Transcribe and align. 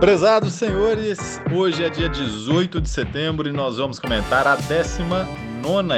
Prezados 0.00 0.52
senhores, 0.52 1.42
hoje 1.52 1.82
é 1.82 1.90
dia 1.90 2.08
18 2.08 2.80
de 2.80 2.88
setembro 2.88 3.48
e 3.48 3.52
nós 3.52 3.78
vamos 3.78 3.98
comentar 3.98 4.46
a 4.46 4.54
19 4.54 5.28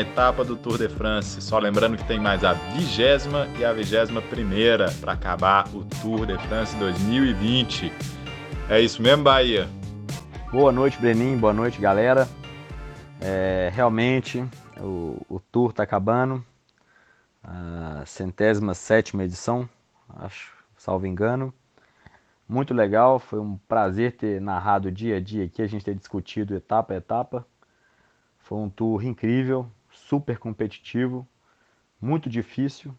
etapa 0.00 0.42
do 0.42 0.56
Tour 0.56 0.78
de 0.78 0.88
France. 0.88 1.42
Só 1.42 1.58
lembrando 1.58 1.98
que 1.98 2.04
tem 2.06 2.18
mais 2.18 2.42
a 2.42 2.54
vigésima 2.54 3.46
e 3.58 3.64
a 3.64 3.74
vigésima 3.74 4.22
primeira 4.22 4.90
para 5.02 5.12
acabar 5.12 5.68
o 5.74 5.84
Tour 6.00 6.24
de 6.24 6.38
France 6.48 6.74
2020. 6.78 7.92
É 8.70 8.80
isso 8.80 9.02
mesmo, 9.02 9.22
Bahia? 9.22 9.68
Boa 10.50 10.72
noite, 10.72 10.98
Breninho. 10.98 11.38
Boa 11.38 11.52
noite, 11.52 11.78
galera. 11.78 12.26
É, 13.20 13.70
realmente, 13.70 14.42
o, 14.78 15.20
o 15.28 15.38
Tour 15.52 15.70
está 15.70 15.82
acabando. 15.82 16.42
A 17.44 18.02
centésima 18.06 18.72
sétima 18.72 19.24
edição, 19.24 19.68
acho, 20.20 20.52
salvo 20.74 21.06
engano. 21.06 21.52
Muito 22.50 22.74
legal, 22.74 23.20
foi 23.20 23.38
um 23.38 23.56
prazer 23.68 24.16
ter 24.16 24.40
narrado 24.40 24.90
dia 24.90 25.18
a 25.18 25.20
dia 25.20 25.44
aqui, 25.44 25.62
a 25.62 25.68
gente 25.68 25.84
ter 25.84 25.94
discutido 25.94 26.52
etapa 26.52 26.92
a 26.92 26.96
etapa. 26.96 27.46
Foi 28.40 28.58
um 28.58 28.68
tour 28.68 29.04
incrível, 29.04 29.70
super 29.92 30.36
competitivo, 30.36 31.24
muito 32.00 32.28
difícil. 32.28 32.92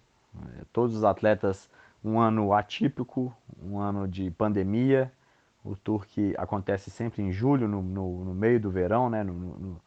É, 0.58 0.64
todos 0.72 0.96
os 0.96 1.04
atletas, 1.04 1.70
um 2.02 2.18
ano 2.18 2.54
atípico, 2.54 3.36
um 3.62 3.78
ano 3.78 4.08
de 4.08 4.32
pandemia. 4.32 5.12
O 5.66 5.76
tour 5.76 6.06
que 6.06 6.34
acontece 6.38 6.90
sempre 6.90 7.22
em 7.22 7.30
julho, 7.30 7.68
no, 7.68 7.82
no, 7.82 8.24
no 8.24 8.34
meio 8.34 8.58
do 8.58 8.72
verão, 8.72 9.10
né? 9.10 9.22
No, 9.22 9.34
no, 9.34 9.82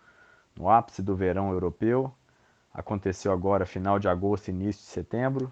no 0.58 0.68
ápice 0.68 1.00
do 1.00 1.16
verão 1.16 1.50
europeu. 1.50 2.12
Aconteceu 2.70 3.32
agora 3.32 3.64
final 3.64 3.98
de 3.98 4.08
agosto, 4.08 4.48
início 4.48 4.82
de 4.82 4.88
setembro 4.88 5.50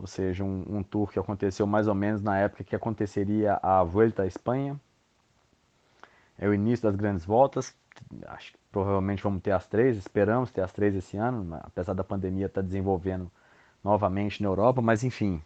ou 0.00 0.06
seja, 0.06 0.42
um, 0.42 0.64
um, 0.66 0.82
tour 0.82 1.10
que 1.12 1.18
aconteceu 1.18 1.66
mais 1.66 1.86
ou 1.86 1.94
menos 1.94 2.22
na 2.22 2.38
época 2.38 2.64
que 2.64 2.74
aconteceria 2.74 3.60
a 3.62 3.84
Vuelta 3.84 4.22
à 4.22 4.26
Espanha. 4.26 4.80
É 6.38 6.48
o 6.48 6.54
início 6.54 6.84
das 6.84 6.96
grandes 6.96 7.24
voltas, 7.26 7.76
acho 8.26 8.52
que 8.52 8.58
provavelmente 8.72 9.22
vamos 9.22 9.42
ter 9.42 9.50
as 9.50 9.66
três, 9.66 9.98
esperamos 9.98 10.50
ter 10.50 10.62
as 10.62 10.72
três 10.72 10.94
esse 10.94 11.18
ano, 11.18 11.60
apesar 11.62 11.92
da 11.92 12.02
pandemia 12.02 12.46
estar 12.46 12.62
tá 12.62 12.66
desenvolvendo 12.66 13.30
novamente 13.84 14.42
na 14.42 14.48
Europa, 14.48 14.80
mas 14.80 15.04
enfim. 15.04 15.42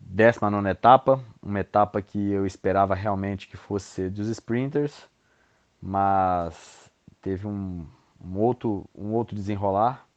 19 0.00 0.68
etapa, 0.68 1.20
uma 1.42 1.58
etapa 1.58 2.00
que 2.00 2.30
eu 2.30 2.46
esperava 2.46 2.94
realmente 2.94 3.48
que 3.48 3.56
fosse 3.56 4.08
dos 4.08 4.28
sprinters, 4.28 5.08
mas 5.82 6.88
teve 7.20 7.48
um, 7.48 7.84
um 8.24 8.38
outro, 8.38 8.88
um 8.94 9.12
outro 9.12 9.34
desenrolar 9.34 10.07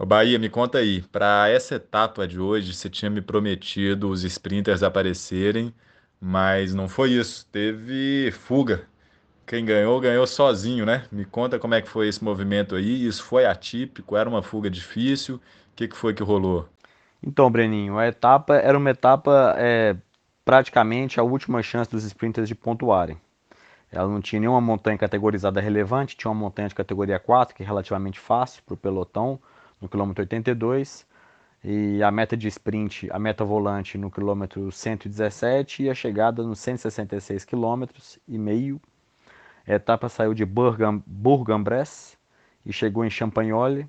Ô 0.00 0.06
Bahia, 0.06 0.38
me 0.38 0.48
conta 0.48 0.78
aí, 0.78 1.02
para 1.02 1.48
essa 1.48 1.74
etapa 1.74 2.26
de 2.28 2.38
hoje, 2.38 2.72
você 2.72 2.88
tinha 2.88 3.10
me 3.10 3.20
prometido 3.20 4.08
os 4.08 4.22
sprinters 4.22 4.84
aparecerem, 4.84 5.74
mas 6.20 6.72
não 6.72 6.88
foi 6.88 7.10
isso, 7.14 7.44
teve 7.50 8.30
fuga. 8.30 8.86
Quem 9.44 9.64
ganhou, 9.64 10.00
ganhou 10.00 10.24
sozinho, 10.24 10.86
né? 10.86 11.04
Me 11.10 11.24
conta 11.24 11.58
como 11.58 11.74
é 11.74 11.82
que 11.82 11.88
foi 11.88 12.06
esse 12.06 12.22
movimento 12.22 12.76
aí, 12.76 13.06
isso 13.06 13.24
foi 13.24 13.44
atípico, 13.44 14.16
era 14.16 14.28
uma 14.28 14.40
fuga 14.40 14.70
difícil, 14.70 15.36
o 15.36 15.40
que, 15.74 15.88
que 15.88 15.96
foi 15.96 16.14
que 16.14 16.22
rolou? 16.22 16.68
Então, 17.20 17.50
Breninho, 17.50 17.98
a 17.98 18.06
etapa 18.06 18.54
era 18.54 18.78
uma 18.78 18.90
etapa 18.90 19.56
é, 19.58 19.96
praticamente 20.44 21.18
a 21.18 21.24
última 21.24 21.60
chance 21.60 21.90
dos 21.90 22.04
sprinters 22.04 22.46
de 22.46 22.54
pontuarem. 22.54 23.20
Ela 23.90 24.06
não 24.06 24.20
tinha 24.20 24.38
nenhuma 24.38 24.60
montanha 24.60 24.96
categorizada 24.96 25.60
relevante, 25.60 26.16
tinha 26.16 26.30
uma 26.30 26.40
montanha 26.40 26.68
de 26.68 26.74
categoria 26.76 27.18
4, 27.18 27.56
que 27.56 27.64
é 27.64 27.66
relativamente 27.66 28.20
fácil 28.20 28.62
para 28.64 28.74
o 28.74 28.76
pelotão, 28.76 29.40
no 29.80 29.88
quilômetro 29.88 30.22
82 30.22 31.06
e 31.62 32.02
a 32.02 32.10
meta 32.10 32.36
de 32.36 32.46
sprint, 32.48 33.08
a 33.10 33.18
meta 33.18 33.44
volante 33.44 33.98
no 33.98 34.10
quilômetro 34.10 34.70
117 34.70 35.84
e 35.84 35.90
a 35.90 35.94
chegada 35.94 36.42
nos 36.42 36.60
166 36.60 37.44
quilômetros 37.44 38.18
e 38.28 38.38
meio. 38.38 38.80
A 39.66 39.74
etapa 39.74 40.08
saiu 40.08 40.34
de 40.34 40.46
Bourg-en-Bresse 40.46 42.16
e 42.64 42.72
chegou 42.72 43.04
em 43.04 43.10
Champagnole. 43.10 43.88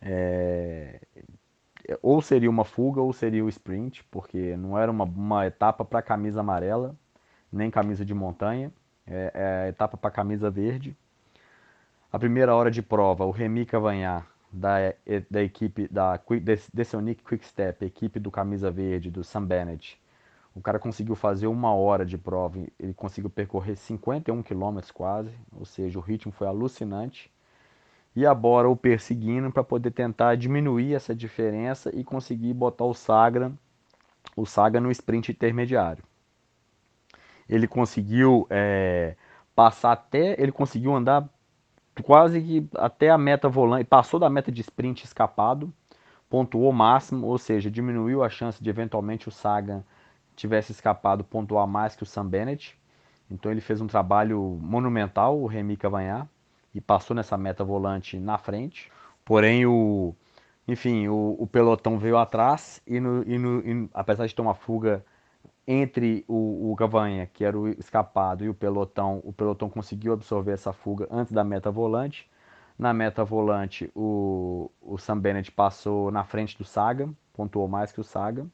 É... 0.00 1.00
Ou 2.00 2.20
seria 2.20 2.50
uma 2.50 2.64
fuga 2.64 3.00
ou 3.00 3.12
seria 3.12 3.44
o 3.44 3.48
sprint, 3.48 4.04
porque 4.10 4.56
não 4.56 4.78
era 4.78 4.90
uma, 4.90 5.04
uma 5.04 5.46
etapa 5.46 5.84
para 5.84 6.02
camisa 6.02 6.40
amarela, 6.40 6.96
nem 7.52 7.70
camisa 7.70 8.04
de 8.04 8.14
montanha. 8.14 8.72
É, 9.06 9.32
é 9.34 9.64
a 9.64 9.68
etapa 9.68 9.96
para 9.96 10.10
camisa 10.10 10.50
verde. 10.50 10.96
A 12.12 12.18
primeira 12.18 12.54
hora 12.54 12.70
de 12.70 12.82
prova, 12.82 13.24
o 13.24 13.30
Remy 13.30 13.66
Cavagnar 13.66 14.31
da, 14.52 14.94
da 15.30 15.42
equipe 15.42 15.88
da 15.88 16.20
Deconic 16.72 17.24
Quick 17.24 17.46
Step, 17.46 17.84
equipe 17.84 18.20
do 18.20 18.30
camisa 18.30 18.70
verde, 18.70 19.10
do 19.10 19.24
Sam 19.24 19.44
Bennett. 19.46 20.00
O 20.54 20.60
cara 20.60 20.78
conseguiu 20.78 21.14
fazer 21.14 21.46
uma 21.46 21.72
hora 21.74 22.04
de 22.04 22.18
prova, 22.18 22.58
ele 22.78 22.92
conseguiu 22.92 23.30
percorrer 23.30 23.74
51 23.74 24.42
quilômetros 24.42 24.90
quase, 24.90 25.32
ou 25.50 25.64
seja, 25.64 25.98
o 25.98 26.02
ritmo 26.02 26.30
foi 26.30 26.46
alucinante. 26.46 27.32
E 28.14 28.26
a 28.26 28.32
o 28.32 28.76
perseguindo 28.76 29.50
para 29.50 29.64
poder 29.64 29.90
tentar 29.92 30.34
diminuir 30.36 30.94
essa 30.94 31.14
diferença 31.14 31.90
e 31.94 32.04
conseguir 32.04 32.52
botar 32.52 32.84
o 32.84 32.92
Saga, 32.92 33.50
o 34.36 34.44
Saga 34.44 34.78
no 34.78 34.90
sprint 34.90 35.32
intermediário. 35.32 36.04
Ele 37.48 37.66
conseguiu 37.66 38.46
é, 38.50 39.16
passar 39.54 39.92
até, 39.92 40.38
ele 40.38 40.52
conseguiu 40.52 40.94
andar 40.94 41.26
quase 42.00 42.40
que 42.40 42.68
até 42.76 43.10
a 43.10 43.18
meta 43.18 43.48
volante, 43.48 43.84
passou 43.84 44.18
da 44.18 44.30
meta 44.30 44.50
de 44.50 44.60
sprint 44.62 45.04
escapado, 45.04 45.72
pontuou 46.30 46.72
máximo, 46.72 47.26
ou 47.26 47.36
seja, 47.36 47.70
diminuiu 47.70 48.22
a 48.22 48.30
chance 48.30 48.62
de 48.62 48.70
eventualmente 48.70 49.28
o 49.28 49.32
Sagan 49.32 49.84
tivesse 50.34 50.72
escapado 50.72 51.22
pontuar 51.22 51.66
mais 51.66 51.94
que 51.94 52.02
o 52.02 52.06
Sam 52.06 52.26
Bennett. 52.26 52.78
Então 53.30 53.50
ele 53.50 53.60
fez 53.60 53.80
um 53.80 53.86
trabalho 53.86 54.58
monumental, 54.60 55.38
o 55.38 55.46
Remy 55.46 55.76
Cavanhar, 55.76 56.26
e 56.74 56.80
passou 56.80 57.14
nessa 57.14 57.36
meta 57.36 57.62
volante 57.62 58.18
na 58.18 58.38
frente. 58.38 58.90
Porém, 59.24 59.66
o, 59.66 60.14
enfim, 60.66 61.08
o, 61.08 61.36
o 61.38 61.46
pelotão 61.46 61.98
veio 61.98 62.16
atrás 62.16 62.80
e, 62.86 62.98
no, 62.98 63.22
e, 63.24 63.38
no, 63.38 63.60
e 63.60 63.90
apesar 63.92 64.26
de 64.26 64.34
ter 64.34 64.42
uma 64.42 64.54
fuga 64.54 65.04
entre 65.66 66.24
o, 66.26 66.72
o 66.72 66.74
Gavanha, 66.74 67.26
que 67.26 67.44
era 67.44 67.58
o 67.58 67.68
escapado, 67.68 68.44
e 68.44 68.48
o 68.48 68.54
pelotão, 68.54 69.20
o 69.24 69.32
pelotão 69.32 69.68
conseguiu 69.68 70.12
absorver 70.12 70.52
essa 70.52 70.72
fuga 70.72 71.06
antes 71.10 71.32
da 71.32 71.44
meta 71.44 71.70
volante. 71.70 72.28
Na 72.78 72.92
meta 72.92 73.24
volante, 73.24 73.90
o, 73.94 74.70
o 74.80 74.98
Sam 74.98 75.18
Bennett 75.18 75.52
passou 75.52 76.10
na 76.10 76.24
frente 76.24 76.56
do 76.58 76.64
Saga, 76.64 77.08
pontuou 77.32 77.68
mais 77.68 77.92
que 77.92 78.00
o 78.00 78.04
Saga. 78.04 78.46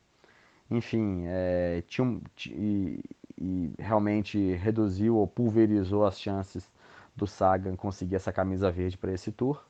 Enfim, 0.70 1.24
é, 1.26 1.82
tinha 1.88 2.06
um, 2.06 2.20
e, 2.46 3.00
e, 3.38 3.72
realmente 3.78 4.52
reduziu 4.54 5.16
ou 5.16 5.26
pulverizou 5.26 6.04
as 6.04 6.20
chances 6.20 6.70
do 7.16 7.26
Saga 7.26 7.74
conseguir 7.76 8.16
essa 8.16 8.32
camisa 8.32 8.70
verde 8.70 8.98
para 8.98 9.12
esse 9.12 9.32
tour. 9.32 9.64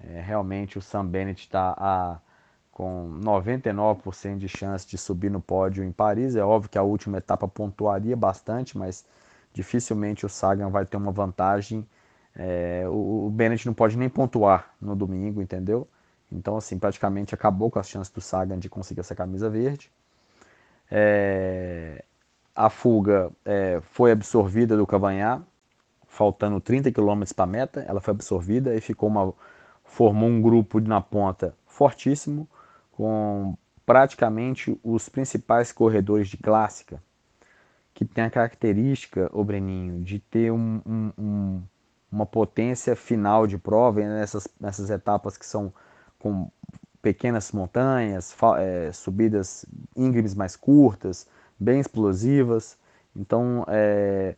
É, 0.00 0.20
realmente 0.20 0.78
o 0.78 0.82
Sam 0.82 1.06
Bennett 1.06 1.40
está 1.40 1.74
a 1.78 2.20
com 2.78 3.18
99% 3.20 4.38
de 4.38 4.46
chance 4.48 4.86
de 4.86 4.96
subir 4.96 5.32
no 5.32 5.40
pódio 5.40 5.82
em 5.82 5.90
Paris. 5.90 6.36
É 6.36 6.44
óbvio 6.44 6.70
que 6.70 6.78
a 6.78 6.82
última 6.84 7.18
etapa 7.18 7.48
pontuaria 7.48 8.16
bastante, 8.16 8.78
mas 8.78 9.04
dificilmente 9.52 10.24
o 10.24 10.28
Sagan 10.28 10.70
vai 10.70 10.86
ter 10.86 10.96
uma 10.96 11.10
vantagem. 11.10 11.84
É, 12.36 12.84
o, 12.86 13.26
o 13.26 13.30
Bennett 13.30 13.66
não 13.66 13.74
pode 13.74 13.98
nem 13.98 14.08
pontuar 14.08 14.72
no 14.80 14.94
domingo, 14.94 15.42
entendeu? 15.42 15.88
Então, 16.30 16.56
assim, 16.56 16.78
praticamente 16.78 17.34
acabou 17.34 17.68
com 17.68 17.80
as 17.80 17.88
chances 17.88 18.12
do 18.12 18.20
Sagan 18.20 18.60
de 18.60 18.68
conseguir 18.68 19.00
essa 19.00 19.12
camisa 19.12 19.50
verde. 19.50 19.90
É, 20.88 22.04
a 22.54 22.70
fuga 22.70 23.32
é, 23.44 23.80
foi 23.90 24.12
absorvida 24.12 24.76
do 24.76 24.86
Cavanhar, 24.86 25.42
faltando 26.06 26.60
30 26.60 26.92
km 26.92 27.24
para 27.34 27.42
a 27.42 27.48
meta. 27.48 27.84
Ela 27.88 28.00
foi 28.00 28.12
absorvida 28.12 28.72
e 28.72 28.80
ficou 28.80 29.08
uma, 29.08 29.34
formou 29.82 30.28
um 30.28 30.40
grupo 30.40 30.78
na 30.78 31.00
ponta 31.00 31.56
fortíssimo 31.66 32.48
com 32.98 33.56
praticamente 33.86 34.76
os 34.82 35.08
principais 35.08 35.70
corredores 35.70 36.26
de 36.26 36.36
clássica, 36.36 37.00
que 37.94 38.04
tem 38.04 38.24
a 38.24 38.30
característica, 38.30 39.30
o 39.32 39.44
Breninho, 39.44 40.00
de 40.02 40.18
ter 40.18 40.50
um, 40.50 40.82
um, 40.84 41.12
um, 41.16 41.62
uma 42.10 42.26
potência 42.26 42.96
final 42.96 43.46
de 43.46 43.56
prova 43.56 44.00
nessas, 44.00 44.48
nessas 44.60 44.90
etapas 44.90 45.36
que 45.38 45.46
são 45.46 45.72
com 46.18 46.50
pequenas 47.00 47.52
montanhas, 47.52 48.34
é, 48.58 48.90
subidas 48.90 49.64
íngremes 49.94 50.34
mais 50.34 50.56
curtas, 50.56 51.28
bem 51.56 51.78
explosivas. 51.78 52.76
Então, 53.14 53.64
é, 53.68 54.34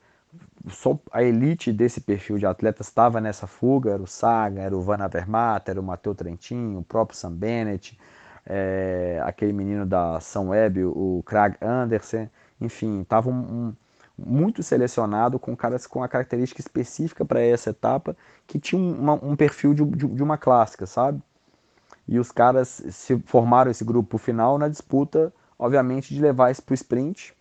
só 0.68 1.00
a 1.10 1.22
elite 1.22 1.72
desse 1.72 2.02
perfil 2.02 2.36
de 2.36 2.44
atletas 2.44 2.88
estava 2.88 3.22
nessa 3.22 3.46
fuga, 3.46 3.92
era 3.92 4.02
o 4.02 4.06
Saga, 4.06 4.60
era 4.60 4.76
o 4.76 4.82
Van 4.82 4.98
Avermaet, 4.98 5.70
era 5.70 5.80
o 5.80 5.82
Matheus 5.82 6.18
Trentin, 6.18 6.76
o 6.76 6.82
próprio 6.82 7.16
Sam 7.16 7.32
Bennett, 7.32 7.98
é, 8.46 9.20
aquele 9.24 9.52
menino 9.52 9.86
da 9.86 10.20
São 10.20 10.48
Web, 10.48 10.84
o 10.84 11.22
Craig 11.24 11.56
Anderson, 11.60 12.28
enfim, 12.60 13.02
estavam 13.02 13.32
um, 13.32 13.66
um, 13.66 13.74
muito 14.18 14.62
selecionado 14.62 15.38
com 15.38 15.56
caras 15.56 15.86
com 15.86 16.02
a 16.02 16.08
característica 16.08 16.60
específica 16.60 17.24
para 17.24 17.40
essa 17.40 17.70
etapa, 17.70 18.16
que 18.46 18.58
tinha 18.58 18.80
uma, 18.80 19.14
um 19.14 19.36
perfil 19.36 19.74
de, 19.74 19.84
de, 19.84 20.06
de, 20.06 20.22
uma 20.22 20.36
clássica, 20.36 20.86
sabe? 20.86 21.22
E 22.06 22.18
os 22.18 22.32
caras 22.32 22.82
se 22.90 23.18
formaram 23.26 23.70
esse 23.70 23.84
grupo 23.84 24.18
final 24.18 24.58
na 24.58 24.68
disputa, 24.68 25.32
obviamente, 25.58 26.12
de 26.12 26.20
levar 26.20 26.50
isso 26.50 26.62
para 26.62 26.72
o 26.72 26.74
sprint. 26.74 27.34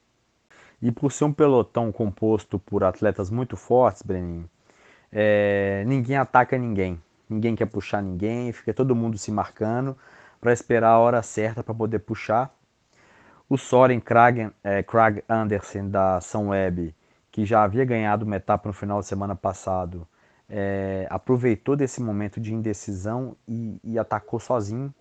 E 0.81 0.91
por 0.91 1.11
ser 1.11 1.25
um 1.25 1.33
pelotão 1.33 1.91
composto 1.91 2.57
por 2.59 2.83
atletas 2.83 3.29
muito 3.29 3.57
fortes, 3.57 4.01
Breninho, 4.01 4.49
é, 5.11 5.83
ninguém 5.87 6.17
ataca 6.17 6.57
ninguém. 6.57 7.01
Ninguém 7.27 7.55
quer 7.55 7.65
puxar 7.65 8.01
ninguém, 8.01 8.51
fica 8.53 8.73
todo 8.73 8.95
mundo 8.95 9.17
se 9.17 9.31
marcando 9.31 9.97
para 10.39 10.53
esperar 10.53 10.91
a 10.91 10.99
hora 10.99 11.21
certa 11.21 11.63
para 11.63 11.73
poder 11.73 11.99
puxar. 11.99 12.53
O 13.49 13.57
Soren 13.57 14.01
é, 14.63 14.83
Krag 14.83 15.23
Andersen 15.27 15.89
da 15.89 16.21
São 16.21 16.49
Web, 16.49 16.95
que 17.31 17.45
já 17.45 17.63
havia 17.63 17.83
ganhado 17.83 18.25
uma 18.25 18.35
etapa 18.35 18.69
no 18.69 18.73
final 18.73 18.99
de 18.99 19.07
semana 19.07 19.35
passado, 19.35 20.07
é, 20.47 21.07
aproveitou 21.09 21.75
desse 21.75 22.01
momento 22.01 22.39
de 22.39 22.53
indecisão 22.53 23.35
e, 23.47 23.79
e 23.83 23.99
atacou 23.99 24.39
sozinho. 24.39 24.93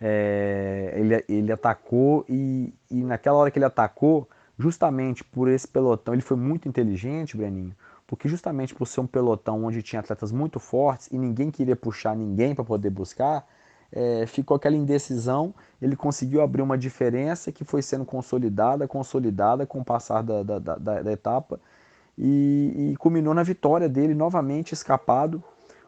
É, 0.00 0.92
ele, 0.94 1.24
ele 1.28 1.52
atacou 1.52 2.24
e, 2.28 2.72
e 2.90 3.02
naquela 3.02 3.38
hora 3.38 3.50
que 3.50 3.58
ele 3.58 3.64
atacou, 3.64 4.28
justamente 4.58 5.24
por 5.24 5.48
esse 5.48 5.66
pelotão, 5.66 6.14
ele 6.14 6.22
foi 6.22 6.36
muito 6.36 6.68
inteligente, 6.68 7.36
Breninho, 7.36 7.74
porque 8.06 8.28
justamente 8.28 8.74
por 8.74 8.86
ser 8.86 9.00
um 9.00 9.06
pelotão 9.06 9.64
onde 9.64 9.82
tinha 9.82 10.00
atletas 10.00 10.32
muito 10.32 10.60
fortes 10.60 11.08
e 11.08 11.18
ninguém 11.18 11.50
queria 11.50 11.76
puxar 11.76 12.16
ninguém 12.16 12.54
para 12.54 12.64
poder 12.64 12.90
buscar, 12.90 13.46
é, 13.90 14.26
ficou 14.26 14.56
aquela 14.56 14.76
indecisão, 14.76 15.54
ele 15.80 15.96
conseguiu 15.96 16.42
abrir 16.42 16.62
uma 16.62 16.76
diferença 16.76 17.50
que 17.50 17.64
foi 17.64 17.82
sendo 17.82 18.04
consolidada, 18.04 18.86
consolidada 18.86 19.66
com 19.66 19.80
o 19.80 19.84
passar 19.84 20.22
da, 20.22 20.42
da, 20.42 20.58
da, 20.58 21.02
da 21.02 21.12
etapa 21.12 21.58
e, 22.16 22.90
e, 22.92 22.96
culminou 22.96 23.32
na 23.32 23.42
vitória 23.42 23.88
dele, 23.88 24.14
novamente 24.14 24.72
escapado. 24.72 25.42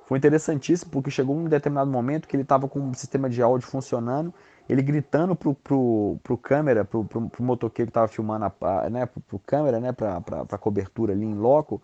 Foi 0.06 0.17
interessantíssimo 0.19 0.91
porque 0.91 1.11
chegou 1.11 1.37
um 1.37 1.44
determinado 1.44 1.91
momento 1.91 2.26
que 2.26 2.35
ele 2.35 2.43
estava 2.43 2.69
com 2.69 2.91
o 2.91 2.94
sistema 2.94 3.29
de 3.29 3.43
áudio 3.43 3.67
funcionando, 3.67 4.32
ele 4.69 4.82
gritando 4.82 5.37
pro, 5.37 5.55
pro, 5.55 6.19
pro 6.23 6.38
câmera, 6.38 6.85
pro, 6.85 7.05
pro, 7.05 7.29
pro 7.29 7.43
motoqueiro 7.43 7.88
que 7.88 7.91
estava 7.91 8.08
filmando, 8.08 8.44
a, 8.61 8.91
né, 8.91 9.06
pro, 9.06 9.20
pro 9.20 9.38
câmera, 9.41 9.79
né, 9.79 9.93
para 9.93 10.58
cobertura 10.58 11.12
ali 11.12 11.25
em 11.25 11.35
loco, 11.35 11.82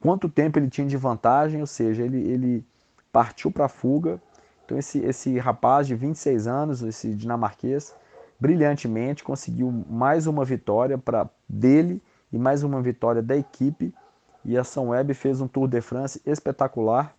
quanto 0.00 0.28
tempo 0.28 0.58
ele 0.58 0.68
tinha 0.68 0.86
de 0.86 0.96
vantagem, 0.96 1.60
ou 1.60 1.66
seja, 1.66 2.02
ele, 2.02 2.18
ele 2.18 2.66
partiu 3.10 3.50
para 3.50 3.64
a 3.64 3.68
fuga, 3.68 4.20
então 4.66 4.76
esse, 4.76 4.98
esse 4.98 5.38
rapaz 5.38 5.86
de 5.86 5.94
26 5.94 6.48
anos, 6.48 6.82
esse 6.82 7.14
dinamarquês, 7.14 7.94
brilhantemente 8.38 9.22
conseguiu 9.22 9.70
mais 9.88 10.26
uma 10.26 10.44
vitória 10.44 10.98
para 10.98 11.30
dele 11.48 12.02
e 12.32 12.38
mais 12.38 12.64
uma 12.64 12.82
vitória 12.82 13.22
da 13.22 13.36
equipe. 13.36 13.94
E 14.44 14.58
a 14.58 14.64
São 14.64 14.88
Web 14.88 15.14
fez 15.14 15.40
um 15.40 15.46
Tour 15.46 15.68
de 15.68 15.80
France 15.80 16.20
espetacular. 16.26 17.14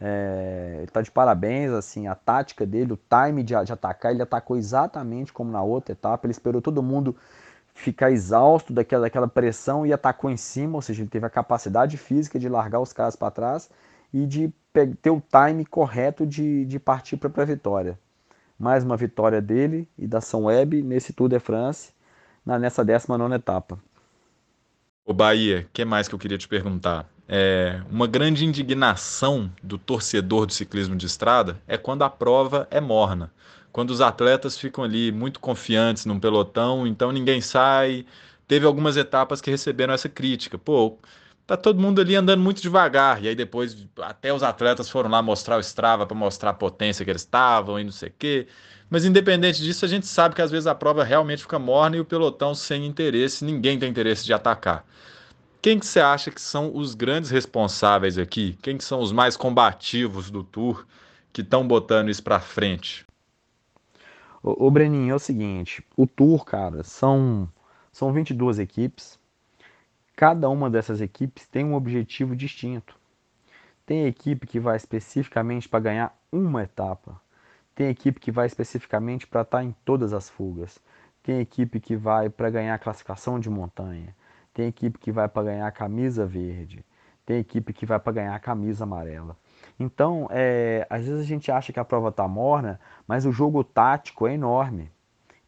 É, 0.00 0.82
está 0.84 1.00
de 1.00 1.10
parabéns, 1.10 1.70
assim, 1.70 2.06
a 2.06 2.14
tática 2.14 2.66
dele, 2.66 2.92
o 2.92 2.98
time 2.98 3.42
de, 3.42 3.54
de, 3.64 3.72
atacar, 3.72 4.12
ele 4.12 4.20
atacou 4.20 4.56
exatamente 4.56 5.32
como 5.32 5.50
na 5.50 5.62
outra 5.62 5.92
etapa. 5.92 6.26
Ele 6.26 6.32
esperou 6.32 6.60
todo 6.60 6.82
mundo 6.82 7.16
ficar 7.72 8.10
exausto 8.10 8.72
daquela, 8.72 9.02
daquela 9.02 9.28
pressão 9.28 9.86
e 9.86 9.92
atacou 9.92 10.30
em 10.30 10.36
cima, 10.36 10.74
ou 10.74 10.82
seja, 10.82 11.02
ele 11.02 11.08
teve 11.08 11.24
a 11.24 11.30
capacidade 11.30 11.96
física 11.96 12.38
de 12.38 12.48
largar 12.48 12.80
os 12.80 12.92
caras 12.92 13.14
para 13.14 13.30
trás 13.30 13.70
e 14.12 14.26
de 14.26 14.52
ter 15.02 15.10
o 15.10 15.22
time 15.22 15.64
correto 15.64 16.26
de, 16.26 16.64
de 16.66 16.78
partir 16.78 17.16
para 17.16 17.42
a 17.42 17.46
vitória. 17.46 17.98
Mais 18.58 18.84
uma 18.84 18.96
vitória 18.96 19.40
dele 19.40 19.88
e 19.98 20.06
da 20.06 20.20
São 20.20 20.44
Web 20.44 20.82
nesse 20.82 21.12
Tour 21.12 21.28
de 21.28 21.38
France, 21.38 21.92
na, 22.44 22.58
nessa 22.58 22.84
19 22.84 23.34
etapa. 23.34 23.78
O 25.04 25.14
Bahia, 25.14 25.66
o 25.68 25.72
que 25.72 25.84
mais 25.84 26.08
que 26.08 26.14
eu 26.14 26.18
queria 26.18 26.38
te 26.38 26.48
perguntar? 26.48 27.08
É, 27.28 27.80
uma 27.90 28.06
grande 28.06 28.44
indignação 28.44 29.50
do 29.62 29.78
torcedor 29.78 30.46
do 30.46 30.52
ciclismo 30.52 30.94
de 30.94 31.06
estrada 31.06 31.60
é 31.66 31.76
quando 31.76 32.02
a 32.02 32.10
prova 32.10 32.68
é 32.70 32.80
morna. 32.80 33.32
Quando 33.72 33.90
os 33.90 34.00
atletas 34.00 34.56
ficam 34.56 34.82
ali 34.82 35.12
muito 35.12 35.38
confiantes 35.38 36.06
num 36.06 36.18
pelotão, 36.18 36.86
então 36.86 37.12
ninguém 37.12 37.40
sai. 37.40 38.06
Teve 38.48 38.64
algumas 38.64 38.96
etapas 38.96 39.40
que 39.40 39.50
receberam 39.50 39.92
essa 39.92 40.08
crítica. 40.08 40.56
Pô, 40.56 40.96
tá 41.46 41.56
todo 41.56 41.80
mundo 41.80 42.00
ali 42.00 42.16
andando 42.16 42.42
muito 42.42 42.60
devagar. 42.60 43.22
E 43.22 43.28
aí 43.28 43.34
depois 43.34 43.86
até 44.02 44.32
os 44.32 44.42
atletas 44.42 44.90
foram 44.90 45.08
lá 45.10 45.22
mostrar 45.22 45.56
o 45.56 45.60
Strava 45.60 46.06
para 46.06 46.16
mostrar 46.16 46.50
a 46.50 46.54
potência 46.54 47.04
que 47.04 47.10
eles 47.10 47.22
estavam 47.22 47.78
e 47.78 47.84
não 47.84 47.92
sei 47.92 48.08
o 48.08 48.14
quê. 48.18 48.48
Mas 48.90 49.04
independente 49.04 49.62
disso, 49.62 49.84
a 49.84 49.88
gente 49.88 50.06
sabe 50.06 50.34
que 50.34 50.42
às 50.42 50.50
vezes 50.50 50.66
a 50.66 50.74
prova 50.74 51.04
realmente 51.04 51.42
fica 51.42 51.58
morna 51.58 51.96
e 51.96 52.00
o 52.00 52.04
pelotão 52.04 52.54
sem 52.54 52.86
interesse, 52.86 53.44
ninguém 53.44 53.78
tem 53.78 53.90
interesse 53.90 54.24
de 54.24 54.32
atacar. 54.32 54.84
Quem 55.60 55.78
que 55.78 55.86
você 55.86 56.00
acha 56.00 56.30
que 56.30 56.40
são 56.40 56.70
os 56.74 56.94
grandes 56.94 57.30
responsáveis 57.30 58.18
aqui? 58.18 58.56
Quem 58.62 58.76
que 58.78 58.84
são 58.84 59.00
os 59.00 59.10
mais 59.10 59.36
combativos 59.36 60.30
do 60.30 60.44
Tour 60.44 60.86
que 61.32 61.40
estão 61.40 61.66
botando 61.66 62.08
isso 62.08 62.22
para 62.22 62.38
frente? 62.38 63.04
O, 64.42 64.66
o 64.66 64.70
Breninho, 64.70 65.12
é 65.12 65.14
o 65.16 65.18
seguinte, 65.18 65.82
o 65.96 66.06
Tour, 66.06 66.44
cara, 66.44 66.84
são 66.84 67.48
são 67.92 68.12
22 68.12 68.58
equipes, 68.58 69.18
Cada 70.16 70.48
uma 70.48 70.70
dessas 70.70 71.02
equipes 71.02 71.46
tem 71.46 71.62
um 71.62 71.74
objetivo 71.74 72.34
distinto. 72.34 72.98
Tem 73.84 74.06
equipe 74.06 74.46
que 74.46 74.58
vai 74.58 74.74
especificamente 74.74 75.68
para 75.68 75.78
ganhar 75.78 76.18
uma 76.32 76.62
etapa. 76.62 77.20
Tem 77.74 77.90
equipe 77.90 78.18
que 78.18 78.32
vai 78.32 78.46
especificamente 78.46 79.26
para 79.26 79.42
estar 79.42 79.58
tá 79.58 79.64
em 79.64 79.76
todas 79.84 80.14
as 80.14 80.30
fugas. 80.30 80.78
Tem 81.22 81.38
equipe 81.38 81.78
que 81.78 81.94
vai 81.94 82.30
para 82.30 82.48
ganhar 82.48 82.74
a 82.74 82.78
classificação 82.78 83.38
de 83.38 83.50
montanha. 83.50 84.16
Tem 84.54 84.66
equipe 84.66 84.98
que 84.98 85.12
vai 85.12 85.28
para 85.28 85.42
ganhar 85.42 85.66
a 85.66 85.70
camisa 85.70 86.24
verde. 86.24 86.82
Tem 87.26 87.38
equipe 87.38 87.74
que 87.74 87.84
vai 87.84 88.00
para 88.00 88.14
ganhar 88.14 88.34
a 88.34 88.40
camisa 88.40 88.84
amarela. 88.84 89.36
Então, 89.78 90.28
é, 90.30 90.86
às 90.88 91.06
vezes 91.06 91.20
a 91.20 91.28
gente 91.28 91.52
acha 91.52 91.74
que 91.74 91.80
a 91.80 91.84
prova 91.84 92.08
está 92.08 92.26
morna, 92.26 92.80
mas 93.06 93.26
o 93.26 93.32
jogo 93.32 93.62
tático 93.62 94.26
é 94.26 94.32
enorme 94.32 94.90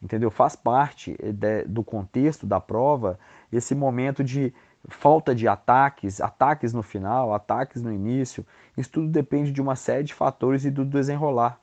entendeu? 0.01 0.31
Faz 0.31 0.55
parte 0.55 1.15
eh, 1.19 1.31
de, 1.31 1.63
do 1.63 1.83
contexto 1.83 2.45
da 2.45 2.59
prova 2.59 3.19
esse 3.51 3.73
momento 3.75 4.23
de 4.23 4.53
falta 4.87 5.35
de 5.35 5.47
ataques, 5.47 6.21
ataques 6.21 6.73
no 6.73 6.81
final, 6.81 7.33
ataques 7.33 7.81
no 7.81 7.91
início. 7.91 8.45
Isso 8.77 8.91
tudo 8.91 9.07
depende 9.07 9.51
de 9.51 9.61
uma 9.61 9.75
série 9.75 10.03
de 10.03 10.13
fatores 10.13 10.65
e 10.65 10.71
do 10.71 10.85
desenrolar. 10.85 11.59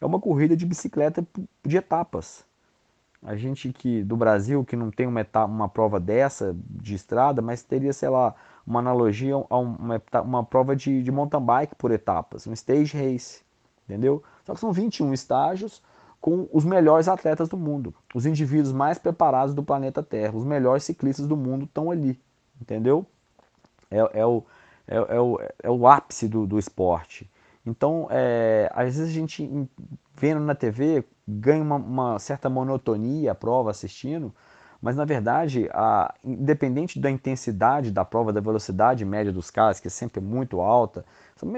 É 0.00 0.06
uma 0.06 0.20
corrida 0.20 0.56
de 0.56 0.64
bicicleta 0.64 1.26
de 1.64 1.76
etapas. 1.76 2.44
A 3.22 3.36
gente 3.36 3.70
que 3.70 4.02
do 4.02 4.16
Brasil 4.16 4.64
que 4.64 4.76
não 4.76 4.90
tem 4.90 5.06
uma, 5.06 5.20
etapa, 5.20 5.52
uma 5.52 5.68
prova 5.68 6.00
dessa 6.00 6.56
de 6.70 6.94
estrada, 6.94 7.42
mas 7.42 7.62
teria, 7.62 7.92
sei 7.92 8.08
lá, 8.08 8.34
uma 8.66 8.80
analogia 8.80 9.34
a 9.34 9.58
uma, 9.58 10.02
uma 10.24 10.44
prova 10.44 10.74
de, 10.74 11.02
de 11.02 11.12
mountain 11.12 11.44
bike 11.44 11.74
por 11.74 11.90
etapas, 11.90 12.46
um 12.46 12.52
stage 12.54 12.96
race, 12.96 13.42
entendeu? 13.84 14.22
Só 14.46 14.54
que 14.54 14.60
são 14.60 14.72
21 14.72 15.12
estágios, 15.12 15.82
com 16.20 16.48
os 16.52 16.64
melhores 16.64 17.08
atletas 17.08 17.48
do 17.48 17.56
mundo, 17.56 17.94
os 18.14 18.26
indivíduos 18.26 18.72
mais 18.72 18.98
preparados 18.98 19.54
do 19.54 19.62
planeta 19.62 20.02
Terra, 20.02 20.36
os 20.36 20.44
melhores 20.44 20.84
ciclistas 20.84 21.26
do 21.26 21.36
mundo 21.36 21.64
estão 21.64 21.90
ali, 21.90 22.20
entendeu? 22.60 23.06
É, 23.90 24.20
é 24.20 24.26
o, 24.26 24.44
é, 24.86 24.96
é, 24.96 25.20
o, 25.20 25.40
é 25.62 25.70
o 25.70 25.86
ápice 25.86 26.28
do, 26.28 26.46
do 26.46 26.58
esporte. 26.58 27.30
Então, 27.64 28.06
é, 28.10 28.70
às 28.74 28.84
vezes 28.96 29.08
a 29.08 29.12
gente, 29.12 29.48
vendo 30.14 30.40
na 30.40 30.54
TV, 30.54 31.04
ganha 31.26 31.62
uma, 31.62 31.76
uma, 31.76 32.18
certa 32.18 32.50
monotonia 32.50 33.32
a 33.32 33.34
prova 33.34 33.70
assistindo, 33.70 34.34
mas 34.80 34.96
na 34.96 35.04
verdade, 35.04 35.68
a, 35.72 36.14
independente 36.24 36.98
da 36.98 37.10
intensidade 37.10 37.90
da 37.90 38.04
prova, 38.04 38.32
da 38.32 38.40
velocidade 38.40 39.04
média 39.04 39.32
dos 39.32 39.50
caras, 39.50 39.78
que 39.78 39.88
é 39.88 39.90
sempre 39.90 40.20
muito 40.20 40.60
alta, 40.60 41.04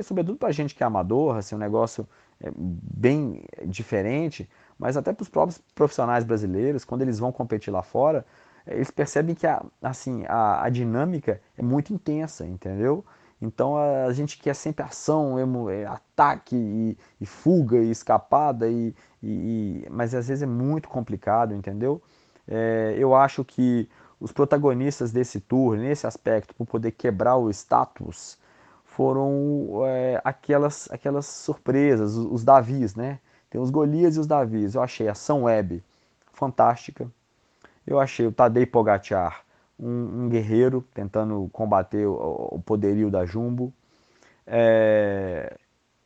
sobretudo 0.02 0.36
para 0.36 0.52
gente 0.52 0.74
que 0.74 0.82
é 0.82 0.86
amador, 0.86 1.36
assim, 1.36 1.54
um 1.54 1.58
negócio 1.58 2.06
bem 2.50 3.44
diferente, 3.66 4.48
mas 4.78 4.96
até 4.96 5.12
para 5.12 5.22
os 5.22 5.28
próprios 5.28 5.60
profissionais 5.74 6.24
brasileiros, 6.24 6.84
quando 6.84 7.02
eles 7.02 7.18
vão 7.18 7.30
competir 7.30 7.72
lá 7.72 7.82
fora, 7.82 8.24
é, 8.66 8.74
eles 8.74 8.90
percebem 8.90 9.34
que 9.34 9.46
a, 9.46 9.64
assim, 9.82 10.24
a, 10.28 10.64
a 10.64 10.68
dinâmica 10.68 11.40
é 11.56 11.62
muito 11.62 11.92
intensa, 11.92 12.46
entendeu? 12.46 13.04
Então 13.40 13.76
a 13.76 14.12
gente 14.12 14.38
quer 14.38 14.54
sempre 14.54 14.84
ação, 14.84 15.36
é, 15.68 15.84
ataque 15.84 16.54
e, 16.54 16.96
e, 17.20 17.26
fuga 17.26 17.78
e 17.78 17.90
escapada, 17.90 18.68
e, 18.68 18.94
e, 19.20 19.84
mas 19.90 20.14
às 20.14 20.28
vezes 20.28 20.42
é 20.42 20.46
muito 20.46 20.88
complicado, 20.88 21.52
entendeu? 21.52 22.00
É, 22.46 22.94
eu 22.96 23.14
acho 23.14 23.44
que 23.44 23.88
os 24.20 24.30
protagonistas 24.30 25.10
desse 25.10 25.40
tour, 25.40 25.76
nesse 25.76 26.06
aspecto, 26.06 26.54
por 26.54 26.66
poder 26.66 26.92
quebrar 26.92 27.36
o 27.36 27.50
status 27.50 28.38
foram 28.96 29.86
é, 29.86 30.20
aquelas, 30.24 30.88
aquelas 30.90 31.26
surpresas, 31.26 32.14
os, 32.16 32.26
os 32.26 32.44
Davis, 32.44 32.94
né? 32.94 33.18
Tem 33.50 33.60
os 33.60 33.70
Golias 33.70 34.16
e 34.16 34.20
os 34.20 34.26
Davis. 34.26 34.74
Eu 34.74 34.82
achei 34.82 35.08
a 35.08 35.14
São 35.14 35.44
Web 35.44 35.82
fantástica. 36.32 37.10
Eu 37.86 37.98
achei 38.00 38.26
o 38.26 38.32
Tadej 38.32 38.66
Pogacar 38.66 39.44
um, 39.78 40.24
um 40.24 40.28
guerreiro 40.28 40.84
tentando 40.94 41.48
combater 41.52 42.06
o, 42.06 42.48
o 42.52 42.62
poderio 42.62 43.10
da 43.10 43.24
Jumbo. 43.24 43.72
É, 44.46 45.56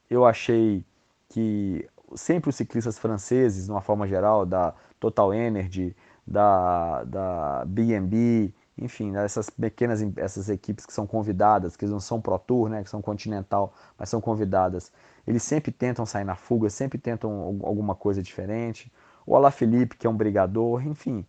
eu 0.08 0.24
achei 0.24 0.84
que 1.28 1.88
sempre 2.14 2.50
os 2.50 2.56
ciclistas 2.56 2.98
franceses, 2.98 3.66
de 3.66 3.70
uma 3.70 3.80
forma 3.80 4.06
geral, 4.06 4.46
da 4.46 4.74
Total 5.00 5.34
Energy, 5.34 5.94
da, 6.26 7.04
da 7.04 7.64
BNB, 7.66 8.52
enfim, 8.78 9.10
né, 9.10 9.24
essas 9.24 9.48
pequenas 9.48 10.00
essas 10.16 10.48
equipes 10.48 10.84
que 10.84 10.92
são 10.92 11.06
convidadas, 11.06 11.76
que 11.76 11.86
não 11.86 12.00
são 12.00 12.20
Pro 12.20 12.38
Tour, 12.38 12.68
né, 12.68 12.82
que 12.82 12.90
são 12.90 13.00
Continental, 13.00 13.74
mas 13.98 14.08
são 14.08 14.20
convidadas, 14.20 14.92
eles 15.26 15.42
sempre 15.42 15.72
tentam 15.72 16.04
sair 16.04 16.24
na 16.24 16.36
fuga, 16.36 16.68
sempre 16.70 16.98
tentam 16.98 17.30
alguma 17.64 17.94
coisa 17.94 18.22
diferente. 18.22 18.92
O 19.26 19.34
Alaphilippe, 19.34 19.96
que 19.96 20.06
é 20.06 20.10
um 20.10 20.16
brigador, 20.16 20.86
enfim, 20.86 21.26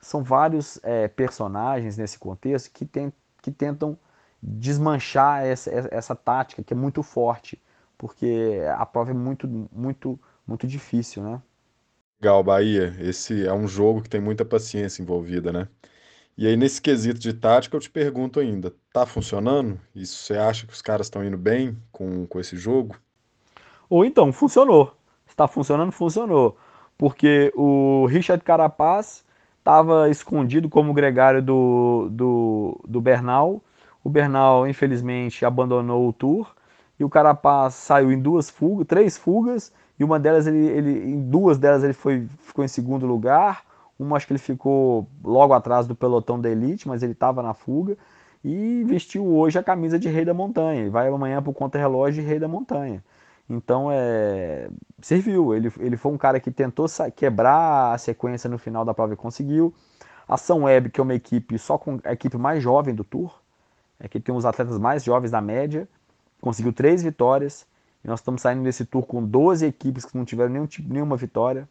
são 0.00 0.22
vários 0.22 0.80
é, 0.82 1.06
personagens 1.08 1.96
nesse 1.96 2.18
contexto 2.18 2.72
que, 2.72 2.84
tem, 2.84 3.12
que 3.40 3.50
tentam 3.50 3.96
desmanchar 4.42 5.44
essa, 5.44 5.70
essa 5.90 6.14
tática 6.14 6.62
que 6.62 6.72
é 6.72 6.76
muito 6.76 7.02
forte, 7.02 7.60
porque 7.96 8.60
a 8.76 8.84
prova 8.84 9.10
é 9.10 9.14
muito, 9.14 9.46
muito, 9.72 10.18
muito 10.46 10.66
difícil, 10.66 11.22
né? 11.22 11.40
Legal, 12.20 12.42
Bahia. 12.42 12.96
Esse 12.98 13.46
é 13.46 13.52
um 13.52 13.68
jogo 13.68 14.02
que 14.02 14.08
tem 14.08 14.20
muita 14.20 14.44
paciência 14.44 15.02
envolvida, 15.02 15.52
né? 15.52 15.68
E 16.38 16.46
aí, 16.46 16.54
nesse 16.54 16.82
quesito 16.82 17.18
de 17.18 17.32
tática, 17.32 17.76
eu 17.76 17.80
te 17.80 17.88
pergunto 17.88 18.38
ainda, 18.38 18.74
tá 18.92 19.06
funcionando? 19.06 19.80
Isso 19.94 20.22
você 20.22 20.36
acha 20.36 20.66
que 20.66 20.72
os 20.72 20.82
caras 20.82 21.06
estão 21.06 21.24
indo 21.24 21.38
bem 21.38 21.76
com, 21.90 22.26
com 22.26 22.38
esse 22.38 22.56
jogo? 22.56 22.94
Ou 23.88 24.04
então, 24.04 24.30
funcionou. 24.32 24.94
Está 25.26 25.48
funcionando, 25.48 25.92
funcionou. 25.92 26.58
Porque 26.98 27.50
o 27.56 28.04
Richard 28.06 28.44
Carapaz 28.44 29.24
estava 29.58 30.10
escondido 30.10 30.68
como 30.68 30.92
gregário 30.92 31.42
do, 31.42 32.08
do, 32.10 32.84
do 32.86 33.00
Bernal. 33.00 33.62
O 34.04 34.10
Bernal, 34.10 34.68
infelizmente, 34.68 35.44
abandonou 35.44 36.06
o 36.06 36.12
tour. 36.12 36.54
E 36.98 37.04
o 37.04 37.08
Carapaz 37.08 37.74
saiu 37.74 38.12
em 38.12 38.20
duas 38.20 38.50
fugas, 38.50 38.86
três 38.86 39.16
fugas, 39.18 39.72
e 39.98 40.04
uma 40.04 40.18
delas 40.18 40.46
ele, 40.46 40.66
ele 40.66 41.10
em 41.10 41.28
duas 41.28 41.58
delas 41.58 41.82
ele 41.82 41.92
foi, 41.92 42.26
ficou 42.40 42.64
em 42.64 42.68
segundo 42.68 43.06
lugar. 43.06 43.65
Uma 43.98 44.16
acho 44.16 44.26
que 44.26 44.32
ele 44.32 44.38
ficou 44.38 45.08
logo 45.24 45.54
atrás 45.54 45.86
do 45.86 45.94
pelotão 45.94 46.40
da 46.40 46.50
elite, 46.50 46.86
mas 46.86 47.02
ele 47.02 47.12
estava 47.12 47.42
na 47.42 47.54
fuga 47.54 47.96
e 48.44 48.84
vestiu 48.84 49.26
hoje 49.26 49.58
a 49.58 49.62
camisa 49.62 49.98
de 49.98 50.08
Rei 50.08 50.24
da 50.24 50.34
Montanha. 50.34 50.82
Ele 50.82 50.90
vai 50.90 51.08
amanhã 51.08 51.42
para 51.42 51.50
o 51.50 51.54
contra-relógio 51.54 52.22
de 52.22 52.28
Rei 52.28 52.38
da 52.38 52.46
Montanha. 52.46 53.02
Então, 53.48 53.88
é, 53.90 54.68
serviu. 55.00 55.54
Ele, 55.54 55.72
ele 55.78 55.96
foi 55.96 56.12
um 56.12 56.18
cara 56.18 56.38
que 56.40 56.50
tentou 56.50 56.86
quebrar 57.14 57.94
a 57.94 57.98
sequência 57.98 58.48
no 58.50 58.58
final 58.58 58.84
da 58.84 58.94
prova 58.94 59.14
e 59.14 59.16
conseguiu. 59.16 59.74
A 60.28 60.36
São 60.36 60.64
Web, 60.64 60.90
que 60.90 61.00
é 61.00 61.02
uma 61.02 61.14
equipe 61.14 61.58
só 61.58 61.78
com 61.78 62.00
a 62.04 62.12
equipe 62.12 62.36
mais 62.36 62.62
jovem 62.62 62.94
do 62.94 63.04
Tour, 63.04 63.32
é 63.98 64.08
que 64.08 64.20
tem 64.20 64.34
os 64.34 64.44
atletas 64.44 64.78
mais 64.78 65.04
jovens 65.04 65.30
da 65.30 65.40
média, 65.40 65.88
conseguiu 66.40 66.72
três 66.72 67.02
vitórias. 67.02 67.66
E 68.04 68.08
nós 68.08 68.20
estamos 68.20 68.42
saindo 68.42 68.62
desse 68.62 68.84
Tour 68.84 69.04
com 69.06 69.24
12 69.24 69.66
equipes 69.66 70.04
que 70.04 70.16
não 70.16 70.24
tiveram 70.24 70.50
nenhum, 70.50 70.66
tipo, 70.66 70.92
nenhuma 70.92 71.16
vitória. 71.16 71.68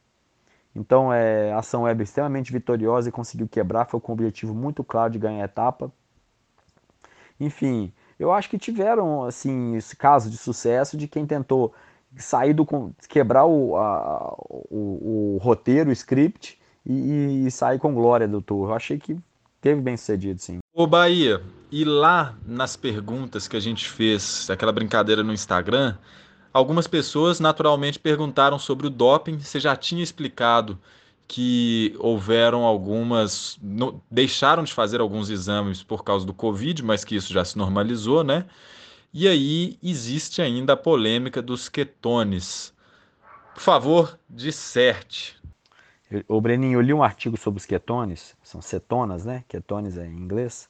Então, 0.75 1.13
é, 1.13 1.53
a 1.53 1.59
Ação 1.59 1.83
Web 1.83 2.03
extremamente 2.03 2.51
vitoriosa 2.51 3.07
e 3.07 3.11
conseguiu 3.11 3.47
quebrar, 3.47 3.85
foi 3.85 3.99
com 3.99 4.11
um 4.11 4.15
objetivo 4.15 4.53
muito 4.53 4.83
claro 4.83 5.11
de 5.11 5.17
ganhar 5.17 5.41
a 5.41 5.45
etapa. 5.45 5.91
Enfim, 7.39 7.93
eu 8.19 8.31
acho 8.31 8.49
que 8.49 8.57
tiveram 8.57 9.23
assim 9.23 9.75
esse 9.75 9.95
caso 9.95 10.29
de 10.29 10.37
sucesso 10.37 10.97
de 10.97 11.07
quem 11.07 11.25
tentou 11.25 11.73
sair 12.17 12.53
do 12.53 12.65
quebrar 13.09 13.45
o, 13.45 13.75
a, 13.75 14.35
o, 14.69 15.35
o, 15.35 15.37
roteiro, 15.41 15.89
o 15.89 15.93
script 15.93 16.59
e, 16.85 17.45
e, 17.45 17.51
sair 17.51 17.79
com 17.79 17.93
glória 17.93 18.27
do 18.27 18.41
tour. 18.41 18.69
Eu 18.69 18.75
achei 18.75 18.97
que 18.97 19.17
teve 19.59 19.81
bem 19.81 19.97
sucedido, 19.97 20.39
sim. 20.39 20.59
Ô 20.73 20.87
Bahia, 20.87 21.41
e 21.71 21.83
lá 21.83 22.37
nas 22.45 22.75
perguntas 22.75 23.47
que 23.47 23.57
a 23.57 23.59
gente 23.59 23.89
fez, 23.89 24.49
aquela 24.49 24.71
brincadeira 24.71 25.23
no 25.23 25.33
Instagram, 25.33 25.97
algumas 26.55 26.87
pessoas 26.87 27.41
naturalmente 27.41 27.99
perguntaram 27.99 28.57
sobre 28.57 28.87
o 28.87 28.89
doping. 28.89 29.37
Você 29.37 29.59
já 29.59 29.75
tinha 29.75 30.01
explicado 30.01 30.79
que 31.27 31.93
houveram 31.99 32.63
algumas. 32.63 33.59
Deixaram 34.09 34.63
de 34.63 34.73
fazer 34.73 35.01
alguns 35.01 35.29
exames 35.29 35.83
por 35.83 36.01
causa 36.01 36.25
do 36.25 36.33
Covid, 36.33 36.81
mas 36.81 37.03
que 37.03 37.13
isso 37.13 37.33
já 37.33 37.43
se 37.43 37.57
normalizou, 37.57 38.23
né? 38.23 38.45
E 39.13 39.27
aí 39.27 39.77
existe 39.83 40.41
ainda 40.41 40.73
a 40.73 40.77
polêmica 40.77 41.41
dos 41.41 41.67
ketones. 41.67 42.73
Por 43.53 43.61
favor, 43.61 44.17
disserte. 44.29 45.37
O 46.25 46.39
Breninho, 46.39 46.77
eu 46.79 46.81
li 46.81 46.93
um 46.93 47.03
artigo 47.03 47.35
sobre 47.35 47.59
os 47.59 47.65
ketones, 47.65 48.33
são 48.41 48.61
cetonas, 48.61 49.25
né? 49.25 49.43
Ketones 49.49 49.97
é 49.97 50.05
em 50.05 50.15
inglês, 50.15 50.69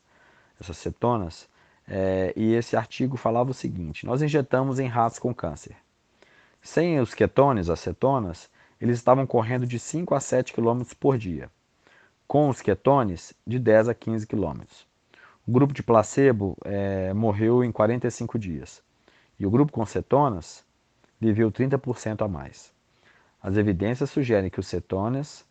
essas 0.60 0.78
cetonas. 0.78 1.48
É, 1.88 2.34
e 2.36 2.54
esse 2.54 2.76
artigo 2.76 3.18
falava 3.18 3.52
o 3.52 3.54
seguinte: 3.54 4.06
nós 4.06 4.22
injetamos 4.22 4.80
em 4.80 4.88
ratos 4.88 5.20
com 5.20 5.34
câncer. 5.34 5.76
Sem 6.62 7.00
os 7.00 7.14
ketones, 7.14 7.70
as 7.70 7.80
cetonas, 7.80 8.50
eles 8.82 8.98
estavam 8.98 9.28
correndo 9.28 9.68
de 9.68 9.78
5 9.78 10.16
a 10.16 10.20
7 10.20 10.52
km 10.54 10.82
por 11.00 11.18
dia, 11.18 11.50
com 12.28 12.50
os 12.50 12.62
ketones 12.62 13.34
de 13.46 13.60
10 13.60 13.90
a 13.90 13.94
15 13.94 14.26
km. 14.26 14.62
O 15.48 15.52
grupo 15.52 15.74
de 15.74 15.84
placebo 15.84 16.58
é, 16.66 17.14
morreu 17.14 17.64
em 17.64 17.72
45 17.72 18.40
dias 18.40 18.82
e 19.40 19.46
o 19.46 19.52
grupo 19.52 19.72
com 19.72 19.86
cetonas 19.86 20.66
viveu 21.20 21.52
30% 21.52 22.24
a 22.24 22.28
mais. 22.28 22.74
As 23.42 23.58
evidências 23.58 24.10
sugerem 24.10 24.50
que 24.50 24.60
os 24.60 24.68
cetonas 24.68 25.46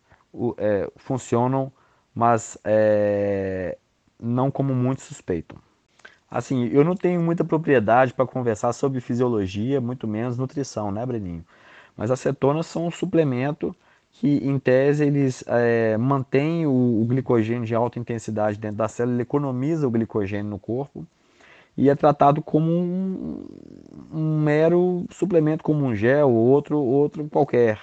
é, 0.57 0.91
funcionam, 0.97 1.71
mas 2.13 2.57
é, 2.63 3.77
não 4.19 4.51
como 4.51 4.75
muitos 4.75 5.05
suspeitam. 5.05 5.57
Assim, 6.29 6.67
eu 6.67 6.83
não 6.83 6.95
tenho 6.95 7.21
muita 7.21 7.43
propriedade 7.43 8.13
para 8.13 8.25
conversar 8.25 8.73
sobre 8.73 8.99
fisiologia, 8.99 9.79
muito 9.79 10.07
menos 10.07 10.37
nutrição, 10.37 10.91
né, 10.91 11.05
Breninho? 11.05 11.45
Mas 11.95 12.11
as 12.11 12.19
cetonas 12.19 12.65
são 12.65 12.87
um 12.87 12.91
suplemento 12.91 13.75
que, 14.11 14.37
em 14.37 14.57
tese, 14.59 15.05
eles 15.05 15.43
é, 15.47 15.97
mantêm 15.97 16.65
o, 16.65 17.01
o, 17.01 17.05
glicogênio 17.05 17.65
de 17.65 17.75
alta 17.75 17.99
intensidade 17.99 18.57
dentro 18.57 18.77
da 18.77 18.87
célula, 18.87 19.15
ele 19.15 19.23
economiza 19.23 19.87
o 19.87 19.91
glicogênio 19.91 20.49
no 20.49 20.59
corpo 20.59 21.05
e 21.77 21.89
é 21.89 21.95
tratado 21.95 22.41
como 22.41 22.71
um, 22.71 23.45
um 24.13 24.39
mero 24.39 25.05
suplemento, 25.09 25.63
como 25.63 25.85
um 25.85 25.93
gel 25.95 26.29
ou 26.29 26.47
outro, 26.47 26.79
outro 26.79 27.27
qualquer. 27.29 27.79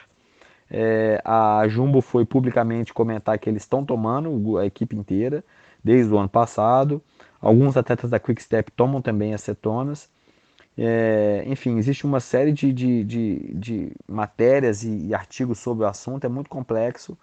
É, 0.71 1.21
a 1.25 1.69
Jumbo 1.69 2.01
foi 2.01 2.25
publicamente 2.25 2.95
comentar 2.95 3.39
que 3.39 3.49
eles 3.51 3.63
estão 3.63 3.85
tomando, 3.85 4.57
a 4.57 4.65
equipe 4.65 4.97
inteira, 4.97 5.45
desde 5.85 6.13
o 6.13 6.19
ano 6.19 6.31
passado. 6.31 7.03
Alguns 7.43 7.77
atletas 7.77 8.09
da 8.09 8.21
Quickstep 8.21 8.71
tomam 8.71 9.03
também 9.03 9.35
acetonas. 9.35 10.09
É, 10.79 11.43
enfim, 11.47 11.77
existe 11.77 12.07
uma 12.07 12.21
série 12.21 12.53
de, 12.53 12.73
de, 12.73 13.05
de, 13.05 13.55
de 13.55 13.93
matérias 14.09 14.85
e, 14.85 15.09
e, 15.09 15.15
artigos 15.15 15.59
sobre 15.59 15.85
o 15.85 15.89
assunto, 15.89 16.25
é 16.25 16.29
muito 16.29 16.49
complexo, 16.49 17.19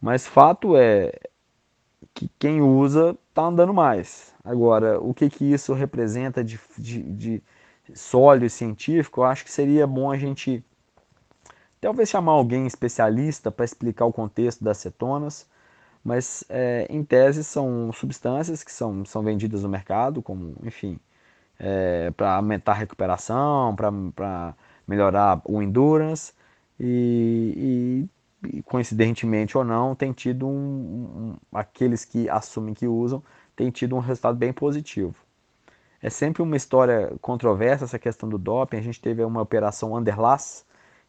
mas 0.00 0.24
fato 0.26 0.76
é 0.76 1.12
que 2.14 2.30
quem 2.38 2.60
usa 2.60 3.16
está 3.28 3.42
andando 3.42 3.74
mais. 3.74 4.32
Agora, 4.44 5.00
o 5.00 5.12
que, 5.12 5.28
que 5.28 5.44
isso 5.44 5.72
representa 5.74 6.44
de, 6.44 6.60
de, 6.78 7.02
de 7.02 7.42
sólido 7.94 8.48
científico, 8.50 9.20
eu 9.20 9.24
acho 9.24 9.44
que 9.44 9.50
seria 9.50 9.86
bom 9.86 10.10
a 10.10 10.18
gente 10.18 10.64
talvez 11.80 12.08
chamar 12.08 12.32
alguém 12.32 12.66
especialista 12.66 13.50
para 13.50 13.64
explicar 13.64 14.06
o 14.06 14.12
contexto 14.12 14.62
das 14.62 14.78
cetonas, 14.78 15.46
mas 16.06 16.44
é, 16.48 16.86
em 16.88 17.02
tese 17.02 17.42
são 17.42 17.92
substâncias 17.92 18.62
que 18.62 18.70
são, 18.70 19.04
são 19.04 19.24
vendidas 19.24 19.64
no 19.64 19.68
mercado, 19.68 20.22
como, 20.22 20.54
enfim, 20.62 21.00
é, 21.58 22.12
para 22.12 22.36
aumentar 22.36 22.72
a 22.72 22.74
recuperação, 22.76 23.74
para 23.74 24.54
melhorar 24.86 25.42
o 25.44 25.60
endurance 25.60 26.32
e, 26.78 28.08
e, 28.44 28.62
coincidentemente 28.62 29.58
ou 29.58 29.64
não, 29.64 29.96
tem 29.96 30.12
tido 30.12 30.46
um, 30.46 30.52
um, 30.52 31.36
aqueles 31.52 32.04
que 32.04 32.30
assumem 32.30 32.72
que 32.72 32.86
usam, 32.86 33.20
tem 33.56 33.68
tido 33.72 33.96
um 33.96 33.98
resultado 33.98 34.36
bem 34.36 34.52
positivo. 34.52 35.16
É 36.00 36.08
sempre 36.08 36.40
uma 36.40 36.56
história 36.56 37.16
controversa 37.20 37.84
essa 37.84 37.98
questão 37.98 38.28
do 38.28 38.38
doping. 38.38 38.76
A 38.76 38.82
gente 38.82 39.00
teve 39.00 39.24
uma 39.24 39.42
operação 39.42 39.96
Underlass 39.96 40.64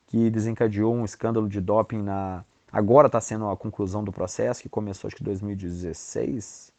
que 0.07 0.31
desencadeou 0.31 0.95
um 0.95 1.05
escândalo 1.05 1.47
de 1.47 1.61
doping 1.61 2.01
na 2.01 2.43
agora 2.71 3.07
está 3.07 3.21
sendo 3.21 3.49
a 3.49 3.57
conclusão 3.57 4.03
do 4.03 4.11
processo 4.11 4.61
que 4.61 4.69
começou 4.69 5.07
acho 5.07 5.15
que 5.15 5.23
em 5.23 5.25
2016 5.25 6.71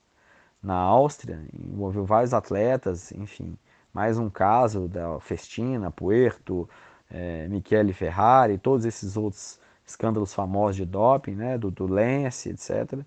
na 0.63 0.75
Áustria, 0.75 1.41
envolveu 1.55 2.05
vários 2.05 2.35
atletas, 2.35 3.13
enfim, 3.13 3.57
mais 3.93 4.19
um 4.19 4.29
caso 4.29 4.89
da 4.89 5.19
Festina, 5.21 5.91
Puerto, 5.91 6.69
é, 7.11 7.47
Michele 7.49 7.93
Ferrari, 7.93 8.59
todos 8.59 8.85
esses 8.85 9.17
outros 9.17 9.59
escândalos 9.87 10.35
famosos 10.35 10.77
de 10.77 10.85
doping, 10.85 11.35
né, 11.35 11.57
do, 11.57 11.71
do 11.71 11.87
Lance, 11.87 12.51
etc. 12.51 13.01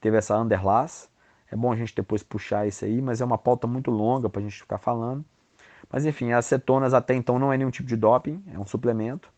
Teve 0.00 0.16
essa 0.16 0.38
Underlass, 0.38 1.08
é 1.50 1.56
bom 1.56 1.72
a 1.72 1.76
gente 1.76 1.94
depois 1.94 2.22
puxar 2.22 2.66
isso 2.66 2.84
aí, 2.84 3.00
mas 3.00 3.20
é 3.20 3.24
uma 3.24 3.38
pauta 3.38 3.66
muito 3.66 3.90
longa 3.90 4.28
para 4.28 4.40
a 4.40 4.44
gente 4.44 4.60
ficar 4.60 4.78
falando. 4.78 5.24
Mas 5.90 6.04
enfim, 6.04 6.32
as 6.32 6.44
cetonas 6.44 6.92
até 6.92 7.14
então 7.14 7.38
não 7.38 7.52
é 7.52 7.56
nenhum 7.56 7.70
tipo 7.70 7.88
de 7.88 7.96
doping, 7.96 8.42
é 8.52 8.58
um 8.58 8.66
suplemento 8.66 9.32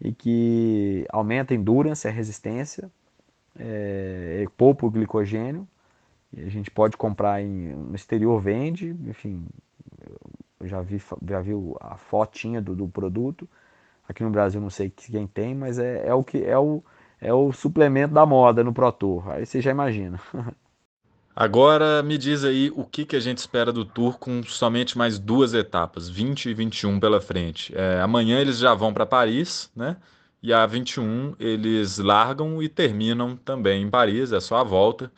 e 0.00 0.12
que 0.12 1.06
aumenta 1.10 1.54
a 1.54 1.56
endurance, 1.56 2.06
a 2.06 2.10
resistência, 2.10 2.90
é, 3.58 4.44
poupa 4.56 4.86
o 4.86 4.90
glicogênio 4.90 5.66
a 6.36 6.48
gente 6.48 6.70
pode 6.70 6.96
comprar 6.96 7.40
em, 7.40 7.74
no 7.74 7.94
exterior, 7.94 8.40
vende, 8.40 8.94
enfim, 9.06 9.46
já 10.64 10.82
vi, 10.82 11.00
já 11.26 11.40
vi 11.40 11.52
a 11.80 11.96
fotinha 11.96 12.60
do, 12.60 12.74
do 12.74 12.88
produto. 12.88 13.48
Aqui 14.08 14.22
no 14.22 14.30
Brasil 14.30 14.60
não 14.60 14.70
sei 14.70 14.90
quem 14.90 15.26
tem, 15.26 15.54
mas 15.54 15.78
é, 15.78 16.06
é 16.06 16.14
o 16.14 16.22
que 16.22 16.44
é 16.44 16.58
o, 16.58 16.82
é 17.20 17.32
o 17.32 17.52
suplemento 17.52 18.14
da 18.14 18.26
moda 18.26 18.62
no 18.62 18.72
Pro 18.72 18.92
Tour. 18.92 19.30
Aí 19.30 19.46
você 19.46 19.60
já 19.60 19.70
imagina. 19.70 20.20
Agora 21.40 22.02
me 22.02 22.18
diz 22.18 22.42
aí 22.42 22.68
o 22.74 22.84
que, 22.84 23.04
que 23.04 23.14
a 23.14 23.20
gente 23.20 23.38
espera 23.38 23.72
do 23.72 23.84
Tour 23.84 24.18
com 24.18 24.42
somente 24.42 24.98
mais 24.98 25.20
duas 25.20 25.54
etapas, 25.54 26.08
20 26.08 26.46
e 26.46 26.52
21 26.52 26.98
pela 26.98 27.20
frente. 27.20 27.72
É, 27.76 28.00
amanhã 28.00 28.40
eles 28.40 28.58
já 28.58 28.74
vão 28.74 28.92
para 28.92 29.06
Paris, 29.06 29.70
né? 29.76 29.96
e 30.42 30.52
a 30.52 30.66
21 30.66 31.36
eles 31.38 31.98
largam 31.98 32.60
e 32.60 32.68
terminam 32.68 33.36
também 33.36 33.84
em 33.84 33.88
Paris, 33.88 34.32
é 34.32 34.40
só 34.40 34.56
a 34.56 34.64
volta. 34.64 35.12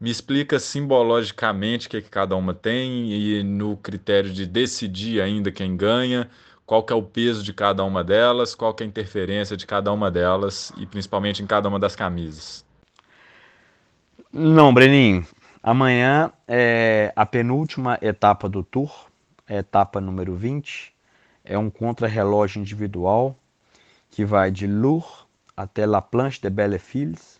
Me 0.00 0.10
explica 0.10 0.58
simbologicamente 0.58 1.86
o 1.86 1.90
que, 1.90 1.98
é 1.98 2.00
que 2.00 2.10
cada 2.10 2.34
uma 2.34 2.52
tem 2.52 3.12
e 3.12 3.44
no 3.44 3.76
critério 3.76 4.32
de 4.32 4.46
decidir 4.46 5.20
ainda 5.20 5.52
quem 5.52 5.76
ganha, 5.76 6.28
qual 6.66 6.82
que 6.82 6.92
é 6.92 6.96
o 6.96 7.02
peso 7.02 7.44
de 7.44 7.52
cada 7.52 7.84
uma 7.84 8.02
delas, 8.02 8.56
qual 8.56 8.74
que 8.74 8.82
é 8.82 8.86
a 8.86 8.88
interferência 8.88 9.56
de 9.56 9.68
cada 9.68 9.92
uma 9.92 10.10
delas 10.10 10.72
e 10.76 10.84
principalmente 10.84 11.44
em 11.44 11.46
cada 11.46 11.68
uma 11.68 11.78
das 11.78 11.94
camisas. 11.94 12.66
Não, 14.32 14.74
Breninho. 14.74 15.24
Amanhã 15.62 16.32
é 16.48 17.12
a 17.14 17.26
penúltima 17.26 17.98
etapa 18.00 18.48
do 18.48 18.62
Tour, 18.62 19.10
é 19.46 19.58
etapa 19.58 20.00
número 20.00 20.34
20. 20.34 20.90
É 21.44 21.58
um 21.58 21.68
contrarrelógio 21.68 22.60
individual 22.60 23.36
que 24.10 24.24
vai 24.24 24.50
de 24.50 24.66
Lourdes 24.66 25.26
até 25.54 25.84
La 25.84 26.00
Planche 26.00 26.40
de 26.40 26.48
Bellefils. 26.48 27.38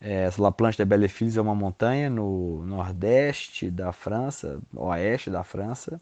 É, 0.00 0.28
La 0.36 0.50
Planche 0.50 0.78
de 0.78 0.84
Bellefils 0.84 1.36
é 1.36 1.40
uma 1.40 1.54
montanha 1.54 2.10
no 2.10 2.64
nordeste 2.66 3.70
da 3.70 3.92
França, 3.92 4.58
oeste 4.74 5.30
da 5.30 5.44
França, 5.44 6.00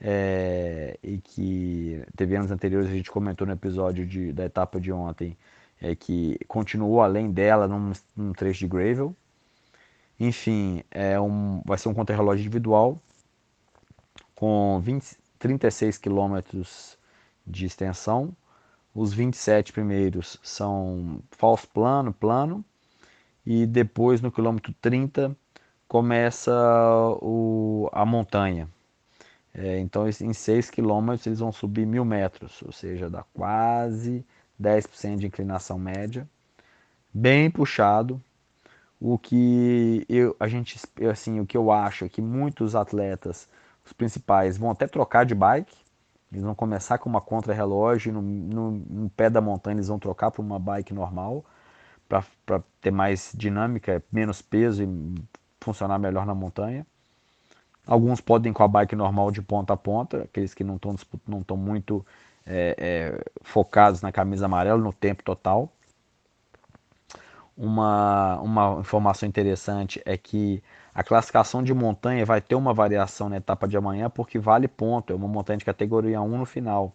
é, 0.00 0.98
e 1.04 1.18
que 1.18 2.02
teve 2.16 2.34
anos 2.34 2.50
anteriores 2.50 2.90
a 2.90 2.94
gente 2.94 3.12
comentou 3.12 3.46
no 3.46 3.52
episódio 3.52 4.04
de, 4.04 4.32
da 4.32 4.44
etapa 4.46 4.80
de 4.80 4.90
ontem, 4.90 5.36
é, 5.80 5.94
que 5.94 6.36
continuou 6.48 7.00
além 7.00 7.30
dela 7.30 7.68
num, 7.68 7.92
num 8.16 8.32
trecho 8.32 8.60
de 8.60 8.66
gravel. 8.66 9.14
Enfim, 10.18 10.82
é 10.90 11.20
um, 11.20 11.62
vai 11.64 11.78
ser 11.78 11.88
um 11.88 11.94
contrarrelógio 11.94 12.40
individual 12.40 13.00
com 14.34 14.80
20, 14.80 15.16
36 15.38 15.98
quilômetros 15.98 16.98
de 17.46 17.66
extensão. 17.66 18.34
Os 18.94 19.12
27 19.12 19.72
primeiros 19.72 20.38
são 20.42 21.20
falso 21.30 21.68
plano, 21.68 22.12
plano, 22.12 22.64
e 23.46 23.66
depois 23.66 24.20
no 24.20 24.32
quilômetro 24.32 24.74
30 24.80 25.36
começa 25.86 26.52
o, 27.22 27.88
a 27.92 28.04
montanha. 28.04 28.68
É, 29.54 29.78
então 29.78 30.08
em 30.08 30.32
6 30.32 30.70
quilômetros 30.70 31.26
eles 31.26 31.38
vão 31.40 31.50
subir 31.50 31.86
mil 31.86 32.04
metros, 32.04 32.62
ou 32.62 32.72
seja, 32.72 33.08
dá 33.08 33.24
quase 33.34 34.24
10% 34.60 35.16
de 35.16 35.26
inclinação 35.26 35.78
média, 35.78 36.28
bem 37.12 37.50
puxado. 37.50 38.22
O 39.00 39.16
que 39.18 40.04
eu, 40.08 40.36
a 40.40 40.48
gente, 40.48 40.80
assim, 41.10 41.40
o 41.40 41.46
que 41.46 41.56
eu 41.56 41.70
acho 41.70 42.04
é 42.04 42.08
que 42.08 42.20
muitos 42.20 42.74
atletas, 42.74 43.48
os 43.84 43.92
principais, 43.92 44.58
vão 44.58 44.70
até 44.70 44.86
trocar 44.86 45.24
de 45.24 45.34
bike. 45.34 45.76
Eles 46.32 46.44
vão 46.44 46.54
começar 46.54 46.98
com 46.98 47.08
uma 47.08 47.20
contra-relógio, 47.20 48.12
no, 48.12 48.20
no, 48.20 48.70
no, 48.72 49.10
pé 49.10 49.30
da 49.30 49.40
montanha 49.40 49.76
eles 49.76 49.88
vão 49.88 49.98
trocar 49.98 50.30
para 50.30 50.42
uma 50.42 50.58
bike 50.58 50.92
normal 50.92 51.44
para 52.08 52.62
ter 52.80 52.90
mais 52.90 53.32
dinâmica, 53.34 54.02
menos 54.10 54.42
peso 54.42 54.82
e 54.82 55.14
funcionar 55.60 55.98
melhor 55.98 56.26
na 56.26 56.34
montanha. 56.34 56.86
Alguns 57.86 58.20
podem 58.20 58.52
com 58.52 58.62
a 58.62 58.68
bike 58.68 58.96
normal 58.96 59.30
de 59.30 59.40
ponta 59.42 59.72
a 59.72 59.76
ponta, 59.76 60.22
aqueles 60.24 60.54
que 60.54 60.64
não 60.64 60.76
estão 60.76 60.94
não 61.26 61.40
estão 61.40 61.56
muito 61.56 62.04
é, 62.46 62.74
é, 62.78 63.24
focados 63.42 64.02
na 64.02 64.10
camisa 64.12 64.46
amarela, 64.46 64.78
no 64.78 64.92
tempo 64.92 65.22
total. 65.22 65.70
Uma, 67.60 68.40
uma 68.40 68.78
informação 68.78 69.28
interessante 69.28 70.00
é 70.04 70.16
que 70.16 70.62
a 70.94 71.02
classificação 71.02 71.60
de 71.60 71.74
montanha 71.74 72.24
vai 72.24 72.40
ter 72.40 72.54
uma 72.54 72.72
variação 72.72 73.28
na 73.28 73.38
etapa 73.38 73.66
de 73.66 73.76
amanhã, 73.76 74.08
porque 74.08 74.38
vale 74.38 74.68
ponto, 74.68 75.12
é 75.12 75.16
uma 75.16 75.26
montanha 75.26 75.58
de 75.58 75.64
categoria 75.64 76.22
1 76.22 76.38
no 76.38 76.46
final. 76.46 76.94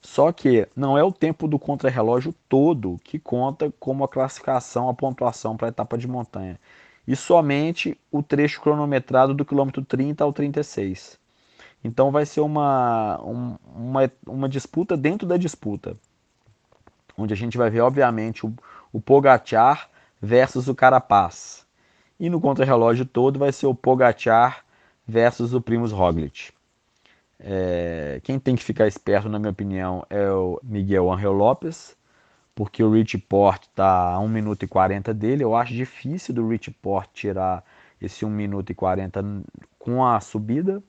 Só 0.00 0.32
que 0.32 0.66
não 0.74 0.96
é 0.96 1.04
o 1.04 1.12
tempo 1.12 1.46
do 1.46 1.58
contrarrelógio 1.58 2.34
todo 2.48 2.98
que 3.04 3.18
conta 3.18 3.70
como 3.78 4.02
a 4.02 4.08
classificação, 4.08 4.88
a 4.88 4.94
pontuação 4.94 5.58
para 5.58 5.68
a 5.68 5.70
etapa 5.70 5.98
de 5.98 6.08
montanha. 6.08 6.58
E 7.06 7.14
somente 7.14 7.98
o 8.10 8.22
trecho 8.22 8.62
cronometrado 8.62 9.34
do 9.34 9.44
quilômetro 9.44 9.84
30 9.84 10.24
ao 10.24 10.32
36. 10.32 11.18
Então 11.84 12.10
vai 12.10 12.24
ser 12.24 12.40
uma, 12.40 13.18
uma, 13.18 14.10
uma 14.26 14.48
disputa 14.48 14.96
dentro 14.96 15.28
da 15.28 15.36
disputa. 15.36 15.96
Onde 17.16 17.34
a 17.34 17.36
gente 17.36 17.58
vai 17.58 17.68
ver, 17.68 17.80
obviamente, 17.80 18.46
o, 18.46 18.54
o 18.92 19.00
Pogacar 19.00 19.88
versus 20.22 20.68
o 20.68 20.74
Carapaz. 20.74 21.66
E 22.18 22.30
no 22.30 22.40
contrarrelógio 22.40 23.04
todo 23.04 23.40
vai 23.40 23.50
ser 23.50 23.66
o 23.66 23.74
Pogacar 23.74 24.64
versus 25.06 25.52
o 25.52 25.60
Primus 25.60 25.90
Roglic. 25.90 26.52
É, 27.40 28.20
quem 28.22 28.38
tem 28.38 28.54
que 28.54 28.62
ficar 28.62 28.86
esperto, 28.86 29.28
na 29.28 29.40
minha 29.40 29.50
opinião, 29.50 30.06
é 30.08 30.30
o 30.30 30.60
Miguel 30.62 31.12
Angel 31.12 31.32
Lopes, 31.32 31.96
porque 32.54 32.84
o 32.84 32.92
Rich 32.92 33.18
Port 33.18 33.64
está 33.64 34.12
a 34.12 34.20
1 34.20 34.28
minuto 34.28 34.62
e 34.62 34.68
40 34.68 35.12
dele. 35.12 35.42
Eu 35.42 35.56
acho 35.56 35.74
difícil 35.74 36.32
do 36.32 36.46
Rich 36.48 36.70
Port 36.70 37.10
tirar 37.12 37.64
esse 38.00 38.24
1 38.24 38.30
minuto 38.30 38.70
e 38.70 38.74
40 38.76 39.24
com 39.76 40.06
a 40.06 40.20
subida, 40.20 40.80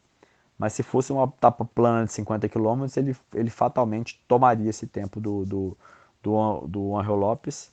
mas 0.60 0.74
se 0.74 0.84
fosse 0.84 1.12
uma 1.12 1.24
etapa 1.24 1.66
plana 1.66 2.06
de 2.06 2.14
50 2.14 2.48
km, 2.50 2.86
ele, 2.98 3.16
ele 3.34 3.50
fatalmente 3.50 4.24
tomaria 4.28 4.70
esse 4.70 4.86
tempo 4.86 5.20
do, 5.20 5.44
do, 5.44 5.78
do, 6.22 6.68
do 6.68 6.96
Angel 6.96 7.16
Lopes. 7.16 7.73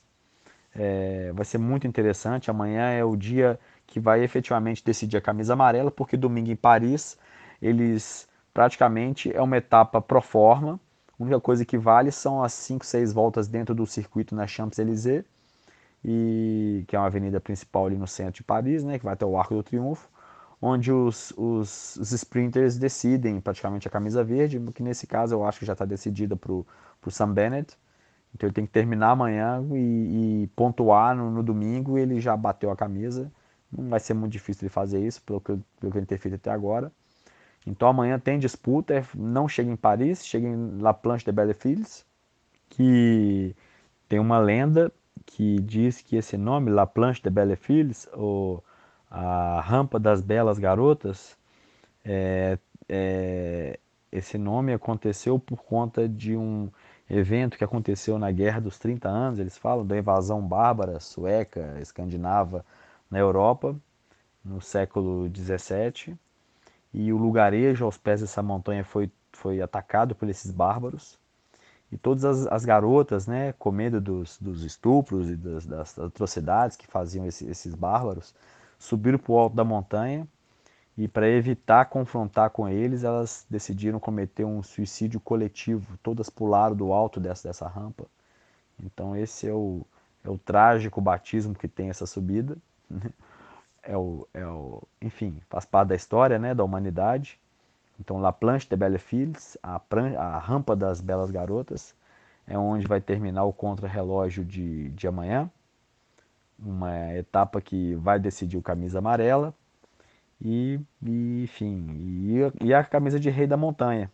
É, 0.73 1.31
vai 1.33 1.45
ser 1.45 1.57
muito 1.57 1.87
interessante. 1.87 2.49
Amanhã 2.49 2.89
é 2.91 3.03
o 3.03 3.15
dia 3.15 3.59
que 3.85 3.99
vai 3.99 4.23
efetivamente 4.23 4.83
decidir 4.83 5.17
a 5.17 5.21
camisa 5.21 5.53
amarela, 5.53 5.91
porque 5.91 6.15
domingo 6.15 6.49
em 6.49 6.55
Paris 6.55 7.17
eles 7.61 8.27
praticamente 8.53 9.31
é 9.33 9.41
uma 9.41 9.57
etapa 9.57 10.01
pro 10.01 10.21
forma. 10.21 10.79
A 11.19 11.23
única 11.23 11.39
coisa 11.39 11.63
que 11.65 11.77
vale 11.77 12.11
são 12.11 12.43
as 12.43 12.53
5, 12.53 12.85
6 12.85 13.13
voltas 13.13 13.47
dentro 13.47 13.75
do 13.75 13.85
circuito 13.85 14.33
na 14.35 14.47
Champs-Élysées, 14.47 15.23
e 16.03 16.83
que 16.87 16.95
é 16.95 16.99
uma 16.99 17.05
avenida 17.05 17.39
principal 17.39 17.85
ali 17.85 17.97
no 17.97 18.07
centro 18.07 18.33
de 18.33 18.43
Paris, 18.43 18.83
né, 18.83 18.97
que 18.97 19.05
vai 19.05 19.13
até 19.13 19.25
o 19.25 19.37
Arco 19.37 19.53
do 19.53 19.63
Triunfo, 19.63 20.09
onde 20.61 20.91
os, 20.91 21.31
os, 21.37 21.95
os 21.97 22.11
sprinters 22.11 22.77
decidem 22.77 23.39
praticamente 23.39 23.87
a 23.87 23.91
camisa 23.91 24.23
verde, 24.23 24.59
que 24.73 24.83
nesse 24.83 25.07
caso 25.07 25.35
eu 25.35 25.45
acho 25.45 25.59
que 25.59 25.65
já 25.65 25.73
está 25.73 25.85
decidida 25.85 26.35
para 26.35 26.51
o 26.51 26.65
Sam 27.09 27.33
Bennett. 27.33 27.77
Então 28.33 28.47
ele 28.47 28.53
tem 28.53 28.65
que 28.65 28.71
terminar 28.71 29.11
amanhã 29.11 29.63
e, 29.73 30.43
e 30.43 30.47
pontuar 30.55 31.15
no, 31.15 31.29
no, 31.31 31.43
domingo 31.43 31.97
ele 31.97 32.19
já 32.19 32.35
bateu 32.35 32.71
a 32.71 32.75
camisa. 32.75 33.31
Não 33.71 33.89
vai 33.89 33.99
ser 33.99 34.13
muito 34.13 34.31
difícil 34.31 34.65
ele 34.65 34.69
fazer 34.69 35.05
isso, 35.05 35.21
pelo 35.23 35.39
que, 35.41 35.57
pelo 35.79 35.91
que 35.91 35.97
ele 35.97 36.05
tem 36.05 36.17
feito 36.17 36.35
até 36.35 36.51
agora. 36.51 36.91
Então 37.65 37.87
amanhã 37.87 38.19
tem 38.19 38.39
disputa, 38.39 38.93
é, 38.93 39.05
não 39.15 39.47
chega 39.47 39.69
em 39.69 39.75
Paris, 39.75 40.25
chega 40.25 40.47
em 40.47 40.79
La 40.79 40.93
Planche 40.93 41.25
de 41.25 41.31
Bellefils, 41.31 42.05
que 42.69 43.55
tem 44.09 44.19
uma 44.19 44.39
lenda 44.39 44.91
que 45.25 45.59
diz 45.61 46.01
que 46.01 46.15
esse 46.15 46.37
nome, 46.37 46.71
La 46.71 46.87
Planche 46.87 47.21
de 47.21 47.29
Bellefils, 47.29 48.09
ou 48.13 48.63
a 49.09 49.61
Rampa 49.61 49.99
das 49.99 50.21
Belas 50.21 50.57
Garotas, 50.57 51.37
é, 52.03 52.57
é, 52.89 53.79
esse 54.11 54.37
nome 54.37 54.73
aconteceu 54.73 55.39
por 55.39 55.63
conta 55.63 56.09
de 56.09 56.35
um 56.35 56.69
evento 57.17 57.57
que 57.57 57.63
aconteceu 57.63 58.17
na 58.17 58.31
Guerra 58.31 58.61
dos 58.61 58.79
30 58.79 59.09
Anos, 59.09 59.39
eles 59.39 59.57
falam 59.57 59.85
da 59.85 59.97
invasão 59.97 60.41
bárbara 60.41 60.99
sueca, 60.99 61.77
escandinava 61.81 62.65
na 63.09 63.19
Europa, 63.19 63.75
no 64.43 64.61
século 64.61 65.29
17 65.29 66.17
e 66.93 67.13
o 67.13 67.17
lugarejo 67.17 67.85
aos 67.85 67.97
pés 67.97 68.21
dessa 68.21 68.41
montanha 68.41 68.83
foi, 68.83 69.11
foi 69.31 69.61
atacado 69.61 70.15
por 70.15 70.27
esses 70.29 70.51
bárbaros. 70.51 71.19
E 71.91 71.97
todas 71.97 72.23
as, 72.23 72.47
as 72.47 72.65
garotas, 72.65 73.27
né, 73.27 73.53
com 73.53 73.71
medo 73.71 73.99
dos, 73.99 74.37
dos 74.39 74.63
estupros 74.63 75.29
e 75.29 75.35
das, 75.35 75.65
das 75.65 75.99
atrocidades 75.99 76.77
que 76.77 76.87
faziam 76.87 77.25
esse, 77.25 77.45
esses 77.45 77.75
bárbaros, 77.75 78.33
subiram 78.79 79.19
para 79.19 79.31
o 79.31 79.37
alto 79.37 79.55
da 79.55 79.63
montanha 79.63 80.27
e 80.97 81.07
para 81.07 81.27
evitar 81.27 81.85
confrontar 81.85 82.49
com 82.49 82.67
eles, 82.67 83.03
elas 83.03 83.45
decidiram 83.49 83.99
cometer 83.99 84.45
um 84.45 84.61
suicídio 84.61 85.19
coletivo. 85.19 85.97
Todas 86.03 86.29
pularam 86.29 86.75
do 86.75 86.91
alto 86.91 87.19
dessa, 87.19 87.47
dessa 87.47 87.67
rampa. 87.67 88.05
Então 88.83 89.15
esse 89.15 89.47
é 89.47 89.53
o, 89.53 89.85
é 90.23 90.29
o 90.29 90.37
trágico 90.37 90.99
batismo 91.01 91.55
que 91.55 91.67
tem 91.67 91.89
essa 91.89 92.05
subida. 92.05 92.57
Né? 92.89 93.09
é 93.83 93.97
o, 93.97 94.27
é 94.33 94.45
o, 94.45 94.83
enfim, 95.01 95.41
faz 95.49 95.65
parte 95.65 95.89
da 95.89 95.95
história, 95.95 96.37
né, 96.37 96.53
da 96.53 96.63
humanidade. 96.63 97.39
Então, 97.99 98.19
La 98.19 98.31
Planche 98.31 98.67
de 98.67 98.75
Belles 98.75 99.01
Filles, 99.01 99.57
a, 99.61 99.79
a 100.17 100.39
rampa 100.39 100.75
das 100.75 101.01
belas 101.01 101.29
garotas, 101.29 101.93
é 102.47 102.57
onde 102.57 102.87
vai 102.87 102.99
terminar 102.99 103.43
o 103.43 103.53
contrarrelógio 103.53 104.43
de, 104.43 104.89
de 104.89 105.07
amanhã. 105.07 105.49
Uma 106.57 107.13
etapa 107.15 107.61
que 107.61 107.95
vai 107.95 108.19
decidir 108.19 108.57
o 108.57 108.61
camisa 108.61 108.99
amarela 108.99 109.53
e, 110.43 110.79
e 111.03 111.43
enfim, 111.43 111.87
e, 111.99 112.67
e 112.67 112.73
a 112.73 112.83
camisa 112.83 113.19
de 113.19 113.29
rei 113.29 113.45
da 113.45 113.55
montanha. 113.55 114.11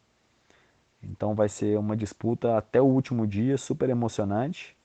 Então 1.01 1.33
vai 1.33 1.47
ser 1.47 1.77
uma 1.77 1.95
disputa 1.95 2.57
até 2.57 2.81
o 2.81 2.85
último 2.85 3.25
dia, 3.25 3.57
super 3.57 3.89
emocionante. 3.89 4.75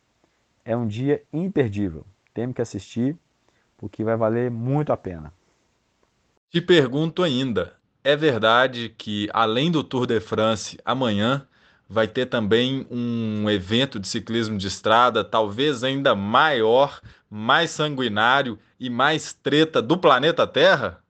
É 0.64 0.76
um 0.76 0.86
dia 0.86 1.22
imperdível. 1.32 2.06
Temos 2.32 2.54
que 2.54 2.62
assistir 2.62 3.16
o 3.80 3.88
que 3.88 4.04
vai 4.04 4.16
valer 4.16 4.50
muito 4.50 4.92
a 4.92 4.96
pena. 4.96 5.32
Te 6.50 6.60
pergunto 6.60 7.22
ainda, 7.22 7.74
é 8.04 8.14
verdade 8.14 8.94
que 8.96 9.28
além 9.32 9.70
do 9.70 9.82
Tour 9.82 10.06
de 10.06 10.20
France, 10.20 10.78
amanhã 10.84 11.46
vai 11.88 12.06
ter 12.06 12.26
também 12.26 12.86
um 12.90 13.50
evento 13.50 13.98
de 13.98 14.06
ciclismo 14.06 14.56
de 14.56 14.66
estrada, 14.66 15.24
talvez 15.24 15.82
ainda 15.82 16.14
maior, 16.14 17.00
mais 17.28 17.70
sanguinário 17.70 18.58
e 18.78 18.88
mais 18.88 19.32
treta 19.32 19.82
do 19.82 19.98
planeta 19.98 20.46
Terra? 20.46 21.01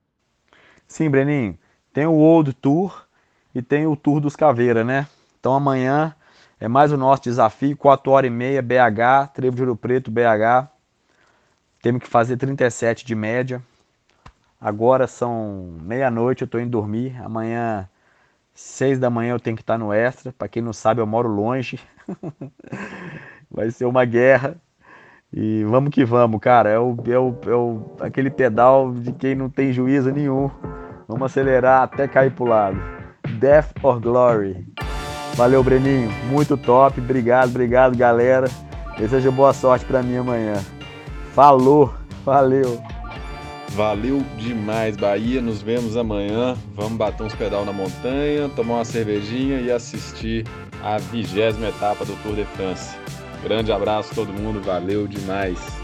Sim, 0.93 1.09
Breninho. 1.09 1.59
Tem 1.91 2.05
o 2.05 2.13
World 2.13 2.53
Tour 2.53 3.07
e 3.55 3.63
tem 3.63 3.87
o 3.87 3.97
Tour 3.97 4.21
dos 4.21 4.37
Caveira, 4.37 4.85
né? 4.85 5.07
Então 5.41 5.55
amanhã 5.55 6.15
é 6.61 6.69
mais 6.69 6.93
o 6.93 6.99
nosso 6.99 7.23
desafio, 7.23 7.75
4 7.79 8.13
horas 8.13 8.29
e 8.29 8.31
meia, 8.31 8.61
BH, 8.61 9.33
Trevo 9.33 9.57
de 9.57 9.63
Ouro 9.63 9.75
Preto, 9.75 10.11
BH. 10.11 10.69
Temos 11.81 12.03
que 12.03 12.09
fazer 12.11 12.37
37 12.37 13.07
de 13.07 13.15
média. 13.15 13.63
Agora 14.61 15.07
são 15.07 15.79
meia-noite, 15.81 16.43
eu 16.43 16.45
estou 16.45 16.61
indo 16.61 16.69
dormir. 16.69 17.19
Amanhã, 17.25 17.89
6 18.55 18.99
da 18.99 19.09
manhã, 19.09 19.33
eu 19.33 19.41
tenho 19.41 19.57
que 19.57 19.63
estar 19.63 19.79
no 19.79 19.95
Extra. 19.95 20.31
Para 20.31 20.47
quem 20.47 20.61
não 20.61 20.75
sabe, 20.75 21.01
eu 21.01 21.07
moro 21.07 21.27
longe. 21.27 21.81
Vai 23.51 23.71
ser 23.71 23.87
uma 23.87 24.05
guerra. 24.05 24.57
E 25.33 25.65
vamos 25.65 25.89
que 25.89 26.05
vamos, 26.05 26.39
cara. 26.39 26.69
É, 26.69 26.79
o, 26.79 26.95
é, 27.07 27.19
o, 27.19 27.39
é 27.47 27.55
o, 27.55 27.97
aquele 27.99 28.29
pedal 28.29 28.93
de 28.93 29.11
quem 29.13 29.35
não 29.35 29.49
tem 29.49 29.73
juízo 29.73 30.13
nenhum. 30.13 30.51
Vamos 31.13 31.31
acelerar 31.31 31.83
até 31.83 32.09
cair 32.09 32.31
pro 32.31 32.47
lado. 32.47 32.81
Death 33.39 33.73
or 33.83 34.01
Glory. 34.01 34.67
Valeu, 35.35 35.63
Breninho. 35.63 36.11
Muito 36.31 36.57
top. 36.57 36.99
Obrigado, 36.99 37.51
obrigado, 37.51 37.95
galera. 37.95 38.49
Desejo 38.97 39.31
boa 39.31 39.53
sorte 39.53 39.85
para 39.85 40.03
mim 40.03 40.17
amanhã. 40.17 40.55
Falou. 41.35 41.93
Valeu. 42.25 42.83
Valeu 43.73 44.25
demais, 44.39 44.97
Bahia. 44.97 45.43
Nos 45.43 45.61
vemos 45.61 45.99
amanhã. 45.99 46.57
Vamos 46.75 46.97
bater 46.97 47.25
uns 47.25 47.35
pedal 47.35 47.67
na 47.67 47.75
montanha, 47.75 48.49
tomar 48.57 48.77
uma 48.77 48.85
cervejinha 48.85 49.61
e 49.61 49.71
assistir 49.71 50.47
a 50.83 50.97
vigésima 50.97 51.69
etapa 51.69 52.07
do 52.07 52.17
Tour 52.23 52.37
de 52.37 52.47
France. 52.47 52.97
Grande 53.43 53.71
abraço 53.71 54.15
todo 54.15 54.33
mundo. 54.33 54.63
Valeu 54.63 55.07
demais. 55.07 55.82